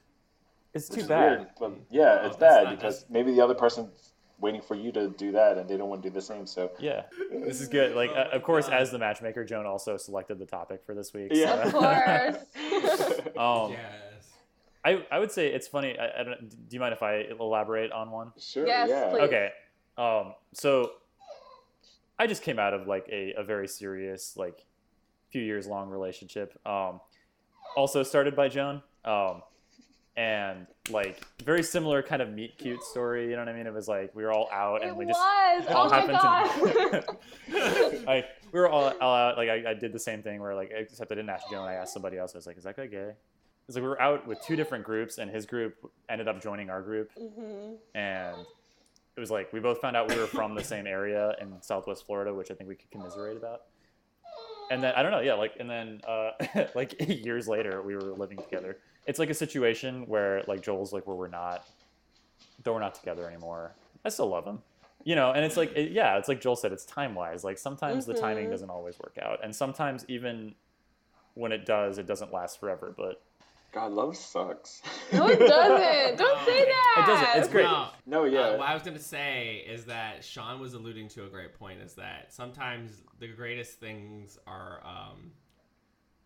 [0.74, 1.38] it's too bad.
[1.38, 4.90] weird, but yeah, it's that's bad not- because maybe the other person's waiting for you
[4.92, 6.46] to do that, and they don't want to do the same.
[6.46, 7.94] So Yeah, this is good.
[7.94, 11.30] Like, uh, of course, as the matchmaker, Joan also selected the topic for this week.
[11.32, 11.54] Yeah.
[11.62, 12.36] Of course.
[13.36, 14.09] um, yes.
[14.84, 15.98] I, I would say it's funny.
[15.98, 16.48] I, I don't.
[16.48, 18.32] Do you mind if I elaborate on one?
[18.38, 18.66] Sure.
[18.66, 19.10] Yes, yeah.
[19.10, 19.22] please.
[19.22, 19.50] Okay.
[19.98, 20.92] Um, so
[22.18, 24.64] I just came out of like a, a very serious, like
[25.30, 26.58] few years long relationship.
[26.66, 27.00] Um,
[27.76, 28.82] also started by Joan.
[29.04, 29.42] Um,
[30.16, 33.30] and like very similar kind of meet cute story.
[33.30, 33.66] You know what I mean?
[33.66, 35.16] It was like we were all out and it we was.
[35.16, 37.04] just all oh my happened god.
[37.50, 39.36] to like we were all, all out.
[39.36, 41.66] Like I, I did the same thing where like except I didn't ask Joan.
[41.66, 42.34] I asked somebody else.
[42.34, 43.12] I was like, "Is that guy gay?"
[43.70, 45.76] It's like we were out with two different groups, and his group
[46.08, 48.34] ended up joining our group, hmm and
[49.16, 52.04] it was like we both found out we were from the same area in Southwest
[52.04, 53.60] Florida, which I think we could commiserate about.
[54.72, 56.32] And then I don't know, yeah, like and then uh,
[56.74, 58.78] like years later, we were living together.
[59.06, 61.64] It's like a situation where like Joel's like where we're not,
[62.64, 63.76] though we're not together anymore.
[64.04, 64.58] I still love him,
[65.04, 65.30] you know.
[65.30, 67.44] And it's like it, yeah, it's like Joel said, it's time wise.
[67.44, 68.50] Like sometimes the timing Mhm.
[68.50, 70.56] doesn't always work out, and sometimes even
[71.34, 72.92] when it does, it doesn't last forever.
[72.96, 73.22] But
[73.72, 74.82] God, love sucks.
[75.12, 76.18] No, it doesn't.
[76.24, 76.96] Don't say that.
[76.98, 77.40] It doesn't.
[77.42, 77.64] It's great.
[77.64, 78.56] No, no, Uh, yeah.
[78.56, 81.80] what I was gonna say is that Sean was alluding to a great point.
[81.80, 85.30] Is that sometimes the greatest things are, um,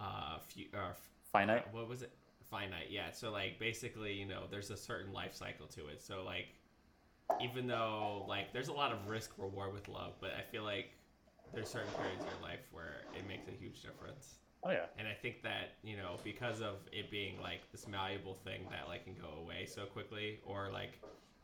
[0.01, 1.73] uh, few, uh, f- finite.
[1.73, 2.13] what was it?
[2.51, 2.91] Finite.
[2.91, 3.11] Yeah.
[3.11, 6.03] So like basically, you know, there's a certain life cycle to it.
[6.03, 6.47] So like,
[7.41, 10.91] even though like there's a lot of risk reward with love, but I feel like
[11.55, 14.37] there's certain periods in your life where it makes a huge difference.
[14.65, 14.87] Oh yeah.
[14.99, 18.89] And I think that, you know, because of it being like this malleable thing that
[18.89, 21.01] like can go away so quickly or like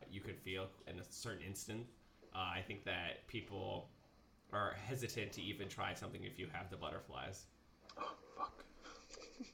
[0.09, 1.85] you could feel in a certain instant,
[2.33, 3.89] uh, I think that people
[4.51, 7.45] are hesitant to even try something if you have the butterflies.
[7.99, 8.65] Oh fuck.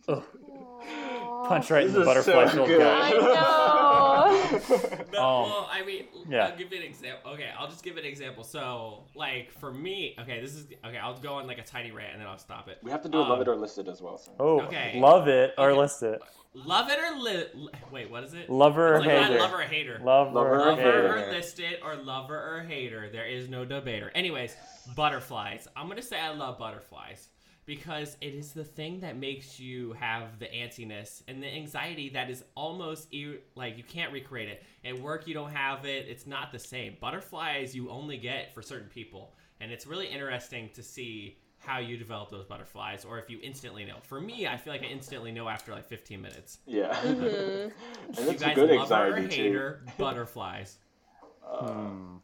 [0.08, 0.23] Ugh.
[0.50, 1.47] Aw.
[1.47, 2.80] Punch right in This the is so butterfly filled good.
[2.80, 3.04] gut.
[3.04, 5.08] I know.
[5.13, 6.47] No, Um, well, I mean, yeah.
[6.47, 7.32] I'll give you an example.
[7.32, 8.43] Okay, I'll just give an example.
[8.43, 12.13] So, like, for me, okay, this is, okay, I'll go on like a tiny rant
[12.13, 12.78] and then I'll stop it.
[12.84, 14.17] we have to do a love Um, it or list it as well.
[14.17, 14.32] So.
[14.39, 15.00] Oh, Okay.
[15.00, 15.80] love it or Okay.
[15.80, 16.21] list it.
[16.54, 18.50] Love it or li- li- wait, what is it?
[18.50, 19.30] Lover or like, hater.
[19.38, 20.00] not lover or hater.
[20.04, 21.15] Lover, Lover or or Lover hater.
[21.28, 23.10] or listed or lover or hater.
[23.12, 24.12] There is no debater.
[24.15, 24.56] Anyways,
[24.95, 25.67] butterflies.
[25.76, 27.28] I'm gonna say I love butterflies
[27.67, 32.30] because it is the thing that makes you have the antsiness and the anxiety that
[32.30, 34.63] is almost ir- like you can't recreate it.
[34.86, 36.08] At work, you don't have it.
[36.08, 36.95] It's not the same.
[36.99, 41.97] Butterflies you only get for certain people, and it's really interesting to see how you
[41.97, 43.97] develop those butterflies or if you instantly know.
[44.03, 46.60] For me, I feel like I instantly know after like 15 minutes.
[46.65, 46.93] Yeah.
[47.03, 47.71] Mhm.
[48.08, 49.43] and you it's a guys good lover or anxiety too.
[49.43, 50.77] hater butterflies.
[51.43, 52.17] Hmm.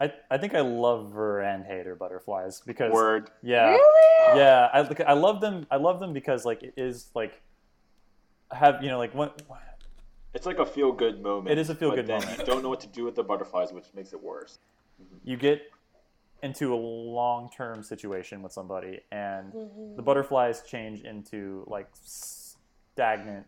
[0.00, 3.30] I, I think I love her and hater butterflies because Word.
[3.42, 4.38] yeah Really?
[4.40, 7.40] yeah I like- I love them I love them because like it is like
[8.50, 9.30] have you know like when
[10.32, 11.50] It's like a feel good moment.
[11.50, 12.38] It is a feel-good moment.
[12.38, 14.58] You don't know what to do with the butterflies, which makes it worse.
[15.24, 15.62] you get
[16.42, 19.96] into a long term situation with somebody and Mhm.
[19.96, 23.46] the butterflies change into like stagnant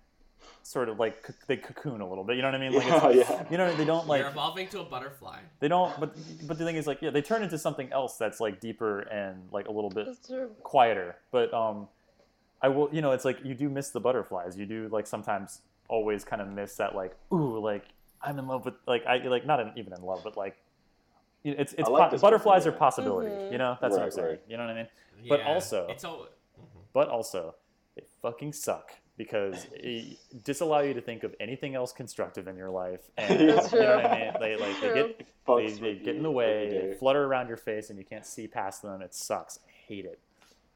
[0.63, 2.87] sort of like c- they cocoon a little bit you know what I mean like
[2.87, 3.45] yeah, it's, yeah.
[3.51, 5.39] you know they don't like You're evolving to a butterfly.
[5.61, 6.15] they don't but
[6.47, 9.49] but the thing is like yeah they turn into something else that's like deeper and
[9.53, 10.09] like a little bit
[10.63, 11.17] quieter.
[11.31, 11.89] But um,
[12.61, 14.57] I will, you know, it's like you do miss the butterflies.
[14.57, 17.85] You do like sometimes always kind of miss that like ooh, like
[18.23, 20.57] I'm in love with like I like not in, even in love, but like
[21.45, 22.79] it's it's like po- butterflies are one, yeah.
[22.79, 23.31] possibility.
[23.31, 23.53] Mhm.
[23.53, 24.29] You know, that's what I'm saying.
[24.29, 24.41] right.
[24.49, 24.89] You know what I mean?
[25.29, 25.49] But Yeah.
[25.53, 26.29] also- it's all.
[26.93, 27.55] But also,
[27.97, 32.71] they fucking suck because it disallow you to think of anything else constructive in your
[32.71, 33.01] life.
[33.19, 34.33] And That's you know what I mean?
[34.41, 37.91] They like they get they, they get in the way, they flutter around your face,
[37.91, 39.01] and you can't see past them.
[39.03, 39.59] It sucks.
[39.67, 40.19] I hate it.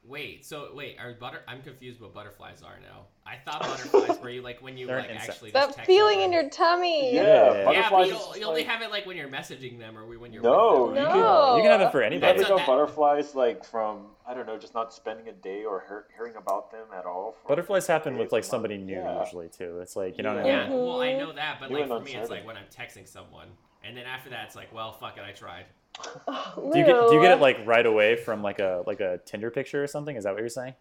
[0.07, 1.41] Wait, so wait, are butter?
[1.49, 3.07] I'm confused what butterflies are now.
[3.25, 5.29] I thought butterflies were you like when you They're like insect.
[5.31, 7.13] actually That just text feeling in your tummy.
[7.13, 9.17] Yeah, Yeah, yeah, Yeah, but butterflies you, is you only like- have it like when
[9.17, 10.95] you're messaging them or when you're No, them.
[10.95, 11.11] you right?
[11.11, 11.57] can- No.
[11.57, 12.37] You can have it for You anybody.
[12.37, 15.83] That's know that- butterflies like from I don't know, just not spending a day or
[15.87, 17.35] hear, hearing about them at all.
[17.47, 19.23] Butterflies happen with like somebody new Yeah.
[19.23, 19.79] usually too.
[19.81, 20.77] It's like you know what I Yeah, mean.
[20.85, 23.47] Well, I know that, but You like for me, it's like when I'm texting someone,
[23.83, 25.65] and then after that, it's like, well, fuck it, I tried.
[26.27, 29.19] Do you get do you get it like right away from like a like a
[29.25, 30.15] Tinder picture or something?
[30.15, 30.73] Is that what you're saying?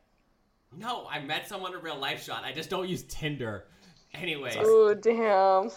[0.76, 2.44] No, I met someone in real life, shot.
[2.44, 3.64] I just don't use Tinder.
[4.14, 5.70] Anyways, Oh damn.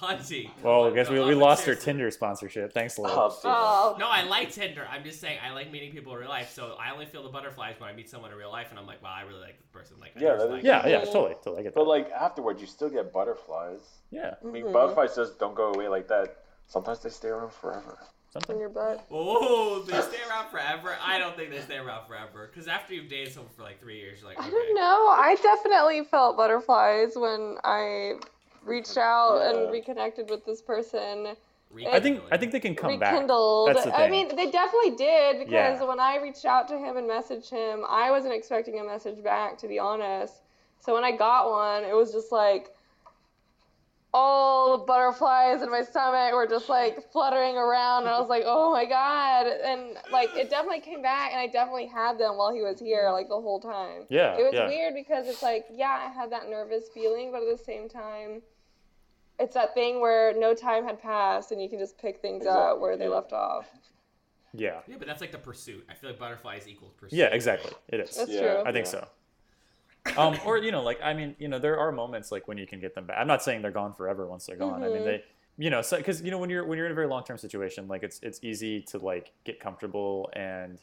[0.00, 0.48] Hunty.
[0.62, 1.74] Well, I guess we, we lost our.
[1.74, 2.72] Tinder sponsorship.
[2.72, 3.06] Thanks, Lou.
[3.08, 3.36] Oh.
[3.44, 3.96] Oh.
[3.98, 4.86] No, I like Tinder.
[4.90, 6.50] I'm just saying I like meeting people in real life.
[6.52, 8.86] So I only feel the butterflies when I meet someone in real life, and I'm
[8.86, 9.96] like, wow, I really like this person.
[10.00, 11.60] Like, Yeah, there's, that is- like, yeah, yeah, totally, totally.
[11.60, 11.80] I get that.
[11.80, 13.80] But like afterwards, you still get butterflies.
[14.10, 14.72] yeah, I mean, Mhm.
[14.72, 16.36] butterflies just don't go away like that.
[16.66, 17.98] Sometimes they stay around forever.
[18.34, 18.58] In something.
[18.58, 19.06] your butt.
[19.12, 20.96] Oh, they stay around forever.
[21.00, 22.50] I don't think they stay around forever.
[22.50, 24.80] Because after you've dated someone for like three years, you're like, I don't know.
[25.08, 28.14] I definitely felt butterflies when I
[28.64, 29.50] reached out Yeah.
[29.50, 31.36] and reconnected with this person.
[31.86, 33.12] I think I think they can come back.
[33.12, 33.68] rekindled.
[33.68, 35.84] That's the I mean, they definitely did because Yeah.
[35.84, 39.58] when I reached out to him and messaged him, I wasn't expecting a message back,
[39.58, 40.34] to be honest.
[40.80, 42.73] So when I got one, it was just like,
[44.16, 48.44] all the butterflies in my stomach were just like fluttering around and I was like,
[48.46, 52.54] "Oh my god." And like it definitely came back and I definitely had them while
[52.54, 54.06] he was here like the whole time.
[54.08, 54.68] Yeah, It was yeah.
[54.68, 58.40] weird because it's like, yeah, I had that nervous feeling, but at the same time
[59.40, 62.54] it's that thing where no time had passed and you can just pick things up
[62.56, 63.10] Exactly, where they yeah.
[63.10, 63.66] left off.
[64.52, 64.78] Yeah.
[64.86, 65.84] Yeah, but that's like the pursuit.
[65.90, 67.16] I feel like butterflies equals pursuit.
[67.16, 67.72] Yeah, exactly.
[67.88, 68.16] It is.
[68.16, 68.40] That's Yeah.
[68.40, 68.62] true.
[68.64, 69.08] I think so.
[70.16, 72.66] Um, or you know, like I mean, you know, there are moments like when you
[72.66, 73.16] can get them back.
[73.18, 74.82] I'm not saying they're gone forever once they're gone.
[74.82, 75.04] I mean, Mhm.
[75.04, 75.24] they,
[75.58, 77.38] you know, so because you know when you're when you're in a very long term
[77.38, 80.78] situation, like it's it's easy to like get comfortable and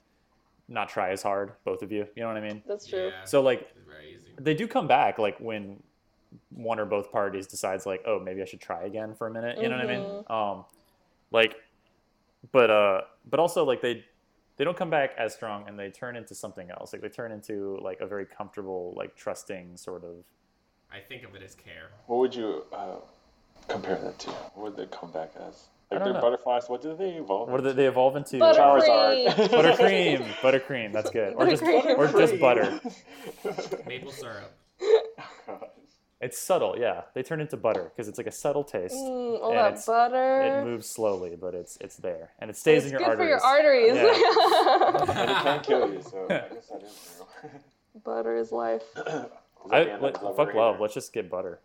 [0.67, 2.07] not try as hard, both of you.
[2.15, 2.63] You know what I mean?
[2.67, 3.07] That's true.
[3.09, 4.33] Yeah, So like it's very easy.
[4.39, 5.81] they do come back like when
[6.49, 9.61] one or both parties decides like oh maybe i should try again for a minute
[9.61, 10.63] you know what i mean um
[11.29, 11.57] like
[12.53, 14.05] but uh but also like they
[14.57, 17.31] they don't come back as strong and they turn into something else like they turn
[17.31, 20.15] into like a very comfortable like trusting sort of
[20.93, 21.89] I think of it as care.
[22.07, 22.95] What would you uh,
[23.69, 24.29] compare that to?
[24.55, 25.67] What would they come back as?
[25.89, 26.21] I Like don't they're know.
[26.21, 26.67] butterflies.
[26.67, 27.47] What do they evolve?
[27.49, 29.27] what do they, they evolve into Charizard.
[29.27, 30.19] Buttercream.
[30.27, 32.79] buttercream buttercream that's good or just or just butter
[33.87, 34.51] Maple syrup.
[36.21, 39.51] It's subtle yeah they turn into butter because it's like a subtle taste Mm, all
[39.53, 40.41] that it's- butter.
[40.41, 43.41] it moves slowly but it's it's there and it stays it's in your good arteries
[43.41, 45.07] for your arteries.
[45.07, 45.21] Yeah.
[45.21, 47.49] and it can kill you, so I guess that is true.
[48.05, 48.83] butter is life.
[49.71, 50.81] I, let, Love fuck love Hater?
[50.81, 51.59] let's just get butter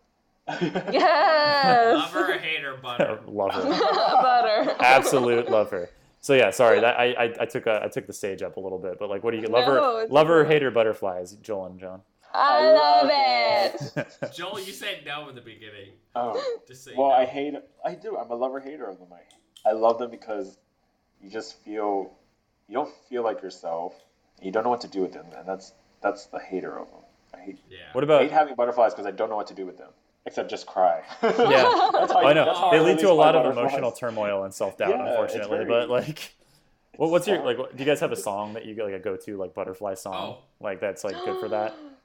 [0.61, 1.95] Yes.
[2.13, 3.19] Lover or hater, butter.
[3.27, 3.61] lover.
[3.73, 4.75] her butter.
[4.79, 5.89] absolute lover.
[6.19, 8.59] So yeah, sorry that I, I, I took a, I took the stage up a
[8.59, 9.51] little bit, but like, what do you get?
[9.51, 10.53] Lover, No, lover, okay.
[10.55, 11.33] hater, butterflies.
[11.41, 12.01] Joel and John.
[12.37, 14.07] I love it.
[14.35, 15.89] Joel, you said no in the beginning.
[16.15, 17.15] Oh, Just so well, know.
[17.15, 17.55] I hate.
[17.85, 18.17] I do.
[18.17, 19.07] I'm a lover hater of them.
[19.11, 20.57] I, I love them because
[21.21, 22.11] you just feel
[22.67, 23.93] you don't feel like yourself.
[24.41, 26.99] You don't know what to do with them, and that's that's the hater of them.
[27.33, 27.77] I hate, Yeah.
[27.93, 28.21] what I about?
[28.21, 29.89] hate having butterflies because I don't know what to do with them
[30.25, 31.01] except just cry.
[31.23, 33.91] Yeah, That's how I know that's how they I lead to a lot of emotional
[33.91, 35.57] turmoil and self doubt, Yeah, unfortunately.
[35.59, 36.35] very- But like,
[36.97, 37.57] what, what's your like?
[37.57, 39.53] What, do you guys have a song that you get like a go to like
[39.53, 40.43] butterfly song Oh.
[40.59, 41.73] like that's like good for that?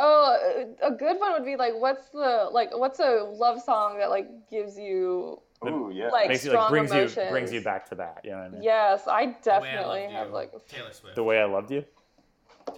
[0.00, 4.10] Oh, a good one would be like, what's the like, what's a love song that
[4.10, 5.40] like gives you?
[5.66, 6.08] Ooh, yeah.
[6.08, 8.20] Like- Makes you like strong brings you brings you back to that.
[8.24, 8.62] You know what I mean?
[8.62, 10.52] Yes, I The Way I definitely have like.
[10.68, 11.16] Taylor Swift.
[11.16, 11.84] The way I loved you.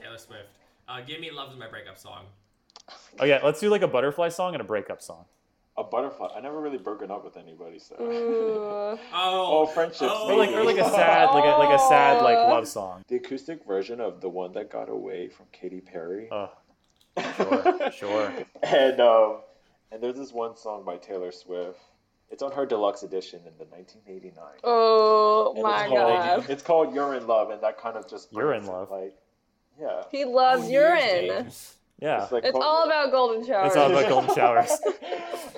[0.01, 0.49] Taylor Swift.
[0.89, 2.25] Uh, Give Me Love is my breakup song.
[3.21, 5.25] Oh yeah, let's do like a butterfly song and a breakup song.
[5.77, 6.29] a butterfly.
[6.35, 7.95] I never really broken up with anybody, so.
[8.01, 10.31] Oh, Oh, friendships, Oh.
[10.33, 13.03] Or like or like a sad like a like a sad like love song.
[13.09, 16.29] The acoustic version of the one that got away from Katy Perry.
[16.33, 16.51] Oh,
[17.37, 18.33] sure, sure.
[18.63, 19.39] And um,
[19.93, 21.79] and there's this one song by Taylor Swift.
[22.31, 24.45] It's on her deluxe edition in the 1989.
[24.63, 26.51] Oh And my it's called, god.
[26.51, 28.91] It's called "You're in Love," and that kind of just You're in Love.
[28.91, 29.17] Like,
[29.81, 30.05] yeah.
[30.13, 30.97] He loves Oh, urine.
[30.99, 31.45] Day.
[32.01, 32.23] Yeah.
[32.23, 33.69] It's, like It's all about golden showers.
[33.69, 34.71] It's all about golden showers.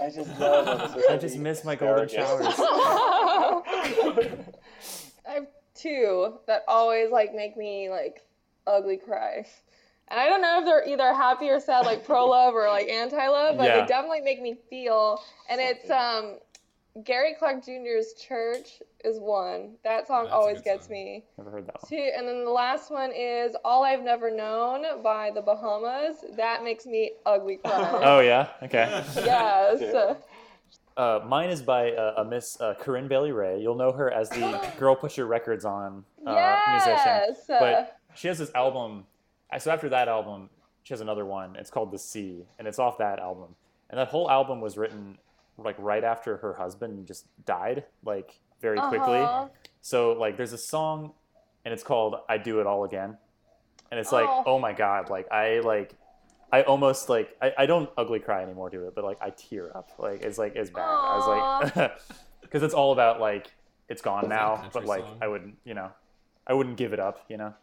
[0.03, 2.47] I just love when I just miss my golden showers.
[2.59, 3.63] I
[5.27, 8.23] have two that always like make me like
[8.67, 9.47] ugly cry.
[10.09, 12.89] And I don't know if they're either happy or sad, like pro love or like
[12.89, 13.81] anti love, but Yeah.
[13.81, 15.23] they definitely make me feel.
[15.49, 16.39] And it's um
[17.05, 19.77] Gary Clark Jr.'s Church is one.
[19.83, 20.93] That song That's always good gets song.
[20.93, 21.25] me.
[21.39, 21.89] Never heard that one.
[21.89, 26.17] Two, and then the last one is All I've Never Known by the Bahamas.
[26.37, 28.01] That makes me ugly cry.
[28.03, 28.49] Oh yeah.
[28.63, 29.03] Okay.
[29.17, 29.79] Yes.
[29.81, 30.15] Yeah.
[30.95, 33.59] Uh, mine is by uh, a Miss uh, Corinne Bailey Rae.
[33.59, 36.97] You'll know her as the girl put your records on uh, musician.
[37.07, 37.41] yes.
[37.49, 39.07] But she has this album.
[39.59, 40.51] So after that album,
[40.83, 41.57] she has another one.
[41.57, 43.55] It's called The Sea, and it's off that album.
[43.91, 45.19] And that whole album was written
[45.59, 49.19] like right after her husband just died, like very quickly.
[49.19, 49.49] Uh-huh.
[49.81, 51.13] So like there's a song
[51.65, 53.17] and it's called I Do It All Again.
[53.91, 54.45] And it's like, Oh.
[54.47, 55.95] oh, my god, like I like
[56.51, 59.77] I almost like I, I don't ugly cry anymore to it, but like I tear
[59.77, 59.91] up.
[59.99, 60.83] Like it's like it's bad.
[60.83, 61.93] I was like
[62.41, 63.51] because it's all about like
[63.89, 65.19] it's gone Is now, but like song?
[65.21, 65.91] I wouldn't, you know,
[66.47, 67.55] I wouldn't give it up, you know.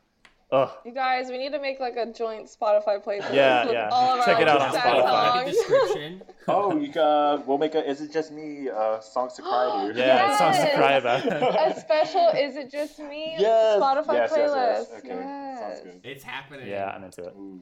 [0.52, 0.70] Ugh.
[0.84, 3.32] You guys, we need to make like a joint Spotify playlist.
[3.32, 3.90] Yeah, with yeah.
[3.92, 5.44] All of Check our it out on Spotify.
[5.44, 5.56] Songs.
[5.56, 6.22] description.
[6.48, 7.46] oh, you got.
[7.46, 7.88] We'll make a.
[7.88, 8.68] Is it just me?
[8.68, 10.00] Uh, songs to cry to.
[10.00, 11.24] Yeah, it sounds to cry about.
[11.28, 13.80] a special Is It Just Me Yes.
[13.80, 14.56] Spotify yes, playlist.
[14.56, 15.00] Yes, yes.
[15.00, 15.08] Okay.
[15.10, 15.60] Yes.
[15.60, 16.02] Sounds good.
[16.04, 16.68] It's happening.
[16.68, 17.34] yeah, I'm into it.
[17.38, 17.60] Ooh.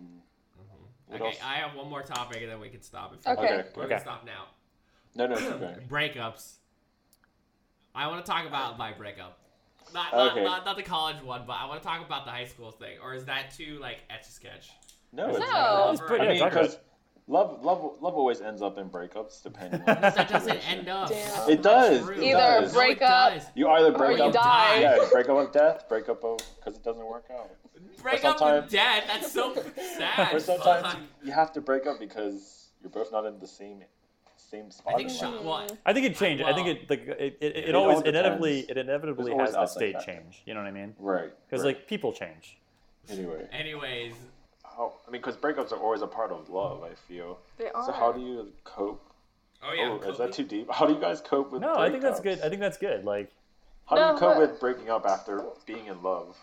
[1.08, 1.38] What Okay, else?
[1.44, 3.14] I have one more topic and then we can stop.
[3.20, 3.42] If you Okay.
[3.42, 3.52] want.
[3.60, 3.70] Okay.
[3.76, 3.90] We're Okay.
[3.92, 4.46] gonna stop now.
[5.16, 5.76] No, no, it's okay.
[5.90, 6.54] Breakups.
[7.94, 9.40] I want to talk about my breakup.
[9.94, 10.44] Not, not, Okay.
[10.44, 12.98] not, not the college one, but I want to talk about the high school thing.
[13.04, 14.70] Or is that too like etch a sketch?
[15.14, 15.90] No, Is it's it No.
[15.92, 16.78] It's pretty- I mean, because
[17.28, 19.80] love, love, love always ends up in breakups, depending.
[19.82, 21.10] on the that doesn't end up.
[21.10, 21.50] Damn.
[21.50, 22.08] It does.
[22.10, 22.74] It Either does.
[22.74, 23.44] break oh, No, up- does.
[23.56, 24.80] You either break you up, die.
[24.82, 27.50] yeah, break up of death, break up of because it doesn't work out.
[28.02, 29.04] Break up with death.
[29.08, 29.54] That's so
[29.98, 30.34] sad.
[30.36, 30.98] Or sometimes Fuck.
[31.24, 33.82] you have to break up because you're both not in the same
[34.50, 34.94] same spot.
[34.94, 35.46] I think in Sean.
[35.46, 35.72] life.
[35.86, 36.44] I think it changed.
[36.44, 39.94] I think it like it, it, it, it always inevitably it inevitably has a state
[39.94, 40.14] factor.
[40.14, 40.44] change.
[40.46, 40.96] You know what I mean?
[41.00, 41.32] Right.
[41.50, 41.76] Because right.
[41.76, 42.58] like people change.
[43.10, 44.14] anyway, anyways,
[44.64, 46.84] how, I mean, because breakups are always a part of love.
[46.84, 47.40] I feel.
[47.58, 47.86] They are.
[47.86, 49.04] So how do you cope?
[49.64, 50.72] oh yeah, oh, is that too deep?
[50.72, 51.62] How do you guys cope with?
[51.62, 52.40] No, I think that's good.
[52.42, 53.04] I think that's good.
[53.04, 53.32] Like
[53.86, 56.38] How do you cope but- with breaking up after being in love?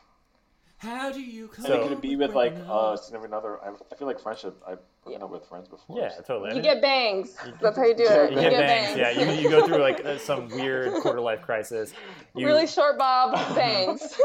[0.79, 1.65] How do you come?
[1.65, 3.59] So- and it could be with like uh, significant other.
[3.65, 4.61] I, I feel like friendship.
[5.05, 5.99] I've broken up with friends before.
[5.99, 6.47] yeah, totally.
[6.47, 7.37] I You mean, get bangs.
[7.61, 8.31] That's how you do it.
[8.33, 8.97] you get bangs.
[8.97, 11.93] Yeah, you, you go through like uh, some weird quarter life crisis.
[12.35, 14.19] You, Really short bob bangs.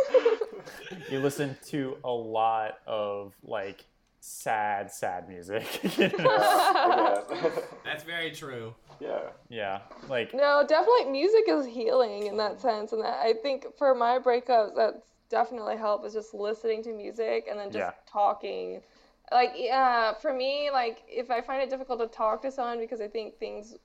[1.10, 3.86] you listen to a lot of like
[4.22, 5.64] sad, sad music.
[5.98, 7.22] you yeah.
[7.86, 8.74] That's very true.
[9.00, 9.20] yeah.
[9.50, 13.96] yeah, like no, definitely music is healing in that sense, and that I think for
[13.96, 17.92] my breakups, that's definitely helped is just listening to music and then just Yeah.
[18.12, 18.82] talking.
[19.32, 22.80] Like, yeah, uh, for me, like if I find it difficult to talk to someone
[22.80, 23.76] because I think things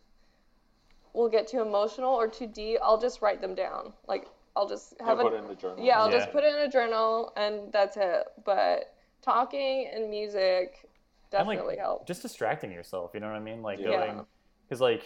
[1.13, 3.93] will get too emotional or too deep, I'll just write them down.
[4.09, 4.27] Like,
[4.57, 5.85] I'll just have put a it in the journal.
[5.85, 6.19] Yeah, I'll Yeah.
[6.19, 8.25] just put it in a journal and that's it.
[8.45, 12.07] But talking and music and definitely like help.
[12.07, 13.11] just distracting yourself.
[13.15, 13.63] You know what I mean?
[13.63, 13.91] Like Yeah.
[13.91, 14.25] going
[14.69, 15.03] because like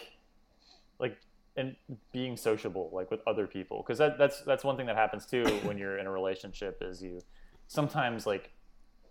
[0.99, 1.17] like
[1.55, 1.75] and
[2.11, 5.45] being sociable like with other people because that, that's that's one thing that happens too
[5.65, 7.21] when you're in a relationship is you
[7.67, 8.51] sometimes like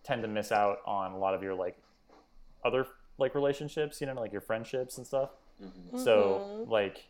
[0.05, 1.77] tend to miss out on a lot of your like
[2.65, 2.87] other
[3.19, 5.31] like relationships you know like your friendships and stuff
[5.63, 5.99] Mhm.
[5.99, 6.71] so Mhm.
[6.71, 7.05] like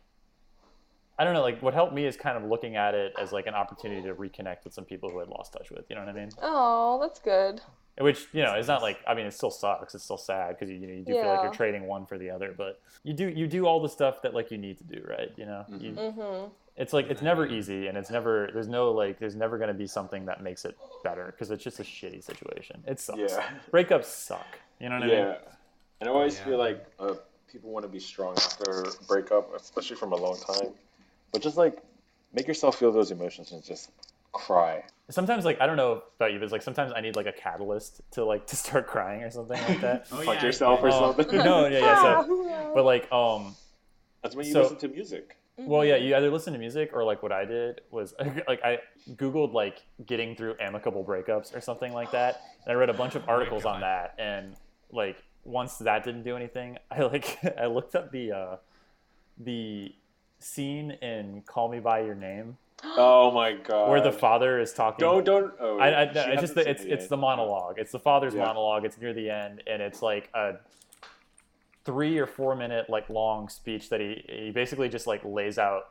[1.17, 3.45] i don't know like what helped me is kind of looking at it as like
[3.47, 6.09] an opportunity to reconnect with some people who i'd lost touch with you know what
[6.09, 7.61] i mean Oh, that's good.
[7.99, 10.69] which you know it's not like i mean it still sucks it's still sad because
[10.69, 13.13] you, you know you do feel like you're trading one for the other but you
[13.13, 15.65] do you do all the stuff that like you need to do right you know
[15.79, 16.45] you, hmm
[16.79, 19.73] it's like it's never easy and it's never there's no like there's never going to
[19.73, 23.47] be something that makes it better because it's just a shitty situation it sucks Yeah.
[23.71, 24.47] breakups suck
[24.79, 25.15] you know what i mean?
[25.15, 25.35] Yeah.
[26.01, 26.45] And I always Yeah.
[26.45, 27.13] feel like uh,
[27.51, 30.69] people want to be strong after a breakup, especially from a long time.
[31.33, 31.77] But just like
[32.33, 33.91] make yourself feel those emotions and just
[34.31, 34.83] cry.
[35.09, 37.31] sometimes like i don't know about you but it's like sometimes i need like a
[37.33, 40.89] catalyst to like to start crying or something like that Oh Punch yeah, yourself or.
[40.89, 41.37] Oh, something.
[41.51, 43.55] no yeah yeah so but like um
[44.21, 45.35] That's when you So- listen to music.
[45.67, 48.13] Well, yeah, you either listen to music or like what I did was
[48.47, 48.79] like I
[49.11, 53.15] googled like getting through amicable breakups or something like that, and I read a bunch
[53.15, 53.75] of Oh articles God.
[53.75, 54.55] on that, and
[54.91, 58.55] like once that didn't do anything, I like I looked up the uh,
[59.37, 59.93] the
[60.39, 62.57] scene in Call Me by Your Name
[62.97, 63.89] Oh my god.
[63.89, 65.05] where the father is talking.
[65.05, 65.53] Don't don't.
[65.59, 67.75] Oh, I, I, she it's just the, it's it it's the monologue.
[67.77, 68.45] It's the father's Yeah.
[68.45, 68.85] monologue.
[68.85, 70.53] It's near the end, and it's like a
[71.85, 75.83] three or four minute like long speech that he he basically just like lays out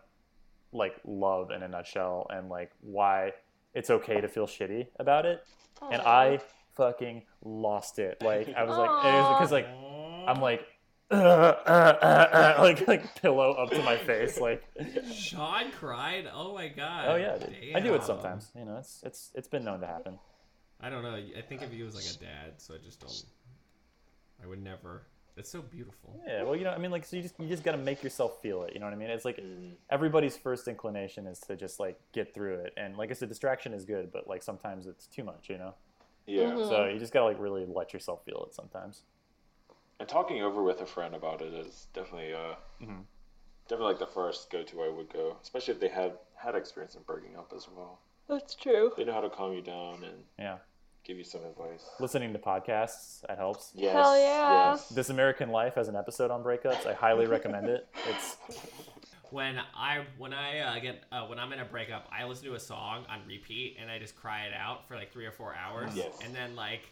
[0.72, 3.32] like love in a nutshell and like why
[3.74, 5.42] it's okay to feel shitty about it.
[5.90, 6.40] And I
[6.76, 8.22] fucking lost it.
[8.22, 10.66] Like I was like because like I'm like.
[11.10, 14.62] Uh, uh, uh, like like pillow up to my face like
[15.10, 16.28] Sean cried.
[16.30, 17.06] Oh my god.
[17.08, 17.74] oh yeah dude.
[17.74, 20.18] I do it sometimes you know it's it's it's been known to happen
[20.80, 21.14] I don't know.
[21.14, 23.24] I think of you as like a dad, so I just don't.
[24.42, 25.02] I would never.
[25.38, 26.20] It's so beautiful.
[26.26, 28.02] Yeah, well, you know, I mean, like, so you just you just got to make
[28.02, 28.74] yourself feel it.
[28.74, 29.08] You know what I mean?
[29.08, 29.76] It's like Mm.
[29.88, 33.72] everybody's first inclination is to just like get through it, and like I said, distraction
[33.72, 35.48] is good, but like sometimes it's too much.
[35.48, 35.74] You know,
[36.26, 36.54] Yeah.
[36.54, 36.68] Mhm.
[36.68, 39.04] so you just gotta like really let yourself feel it sometimes.
[40.00, 43.04] And talking over with a friend about it is definitely uh Mhm.
[43.68, 46.96] definitely like the first go to I would go, especially if they had had experience
[46.96, 48.00] in breaking up as well.
[48.28, 48.92] That's true.
[48.96, 50.58] They know how to calm you down and Yeah,
[51.08, 51.84] give you some advice.
[52.00, 53.72] listening to podcasts that helps.
[53.74, 53.94] Yes.
[53.94, 54.70] Hell yeah.
[54.72, 54.88] Yes.
[54.90, 56.86] This American Life has an episode on breakups.
[56.86, 57.88] I highly recommend it.
[58.08, 58.36] It's
[59.30, 62.54] When I when I uh, get uh, when I'm in a breakup, I listen to
[62.54, 65.54] a song on repeat and I just cry it out for like three or four
[65.54, 65.90] hours.
[65.94, 66.18] Yes.
[66.24, 66.88] And then like,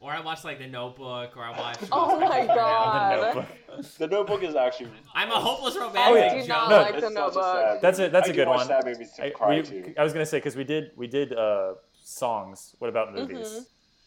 [0.00, 1.78] or I watch like The Notebook, or I watch.
[1.92, 3.12] Oh my God.
[3.12, 3.86] The Notebook.
[3.98, 4.90] The Notebook is actually.
[5.14, 6.02] I'm a hopeless romantic.
[6.04, 6.42] Oh, yeah.
[6.42, 7.80] do not No, like the such a Notebook.
[7.80, 8.66] That's a- that's I a good one.
[8.66, 9.94] Sad movies to I, cry we- to.
[10.00, 11.74] I was gonna say because we did we did uh,
[12.08, 12.74] songs.
[12.78, 13.46] What about movies?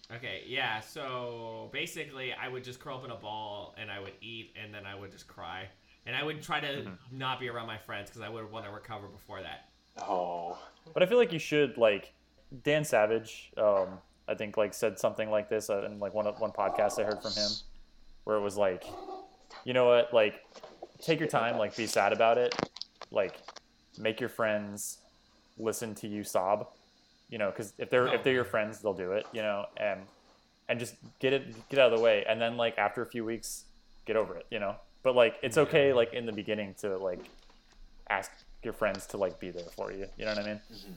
[0.10, 0.16] Mhm.
[0.18, 0.80] Okay, yeah.
[0.82, 4.74] So basically, I would just curl up in a ball and I would eat, and
[4.74, 5.70] then I would just cry,
[6.06, 7.18] and I would try to Mm-hmm.
[7.18, 9.70] not be around my friends because I would want to recover before that.
[10.02, 10.58] Oh.
[10.94, 12.14] But I feel like you should like
[12.64, 13.52] Dan Savage.
[13.56, 17.04] Um, I think like said something like this uh, in like one one podcast I
[17.06, 17.52] heard from him,
[18.24, 18.84] where it was like,
[19.64, 20.44] you know what, like
[21.00, 22.54] take your time, like be sad about it,
[23.12, 23.36] like
[23.98, 24.98] make your friends
[25.58, 26.68] listen to you sob,
[27.32, 30.02] you know, because if they're if they're your friends, they'll do it, you know, and
[30.70, 33.26] and just get it get out of the way, and then like after a few
[33.26, 33.66] weeks,
[34.06, 34.76] get over it, you know.
[35.02, 37.24] But like it's okay, like in the beginning to like
[38.10, 38.30] ask
[38.62, 40.06] your friends to like be there for you.
[40.18, 40.62] You know what I mean?
[40.72, 40.92] Mm-hmm.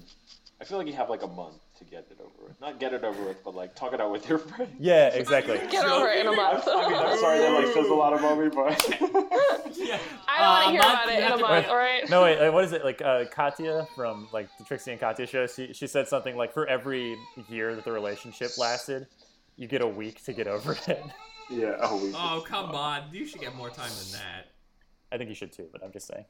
[0.61, 2.61] I feel like you have like a month to get it over with.
[2.61, 4.71] Not get it over with, but like talk it out with your friends.
[4.79, 5.59] Yeah, exactly.
[5.71, 6.65] Get over it in a month.
[6.69, 8.81] I mean, I'm sorry that like says a lot about me, but
[9.77, 9.99] yeah.
[10.29, 12.09] I don't want Uh, to hear about it in a month, alright?
[12.11, 12.85] No, wait, uh, what is it?
[12.85, 16.53] Like uh, Katya from like the Trixie and Katya show, she, she said something like
[16.53, 17.17] for every
[17.49, 19.07] year that the relationship lasted,
[19.57, 21.03] you get a week to get over it.
[21.51, 22.15] yeah, a week.
[22.17, 24.47] Oh come on, you should get more time than that.
[25.13, 26.25] I think you should too, but I'm just saying.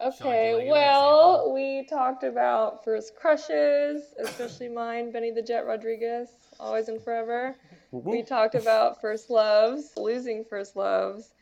[0.00, 5.66] Shall I do, Okay, well, we talked about first crushes, especially mine, Benny the Jet
[5.66, 6.28] Rodriguez,
[6.58, 7.54] always and forever.
[7.92, 11.32] We talked about first loves, losing first loves,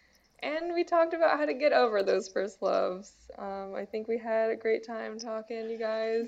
[0.43, 3.13] and we talked about how to get over those first loves.
[3.37, 6.27] Um, I think we had a great time talking, you guys.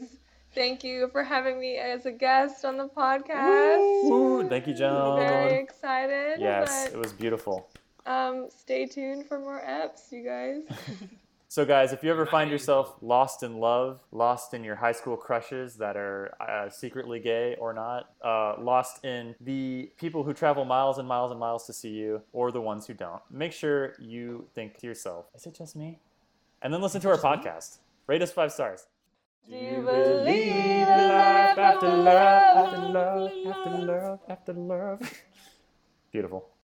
[0.54, 3.78] Thank you for having me as a guest on the podcast.
[4.04, 5.18] Woo, thank you, John.
[5.18, 5.58] Very Joan.
[5.58, 6.40] excited.
[6.40, 7.68] Yes, but, it was beautiful.
[8.06, 10.62] um, stay tuned for more eps, you guys.
[11.50, 15.16] So, guys, if you ever find yourself lost in love, lost in your high school
[15.16, 20.64] crushes that are uh, secretly gay or not, uh, lost in the people who travel
[20.64, 23.94] miles and miles and miles to see you, or the ones who don't, make sure
[23.98, 25.98] you think to yourself, is it just me?
[26.62, 27.78] And then listen to our podcast.
[28.06, 28.86] Rate us five stars.
[29.48, 32.58] Do you believe in life after love?
[32.58, 35.12] after love, after love, after love?
[36.12, 36.48] Beautiful.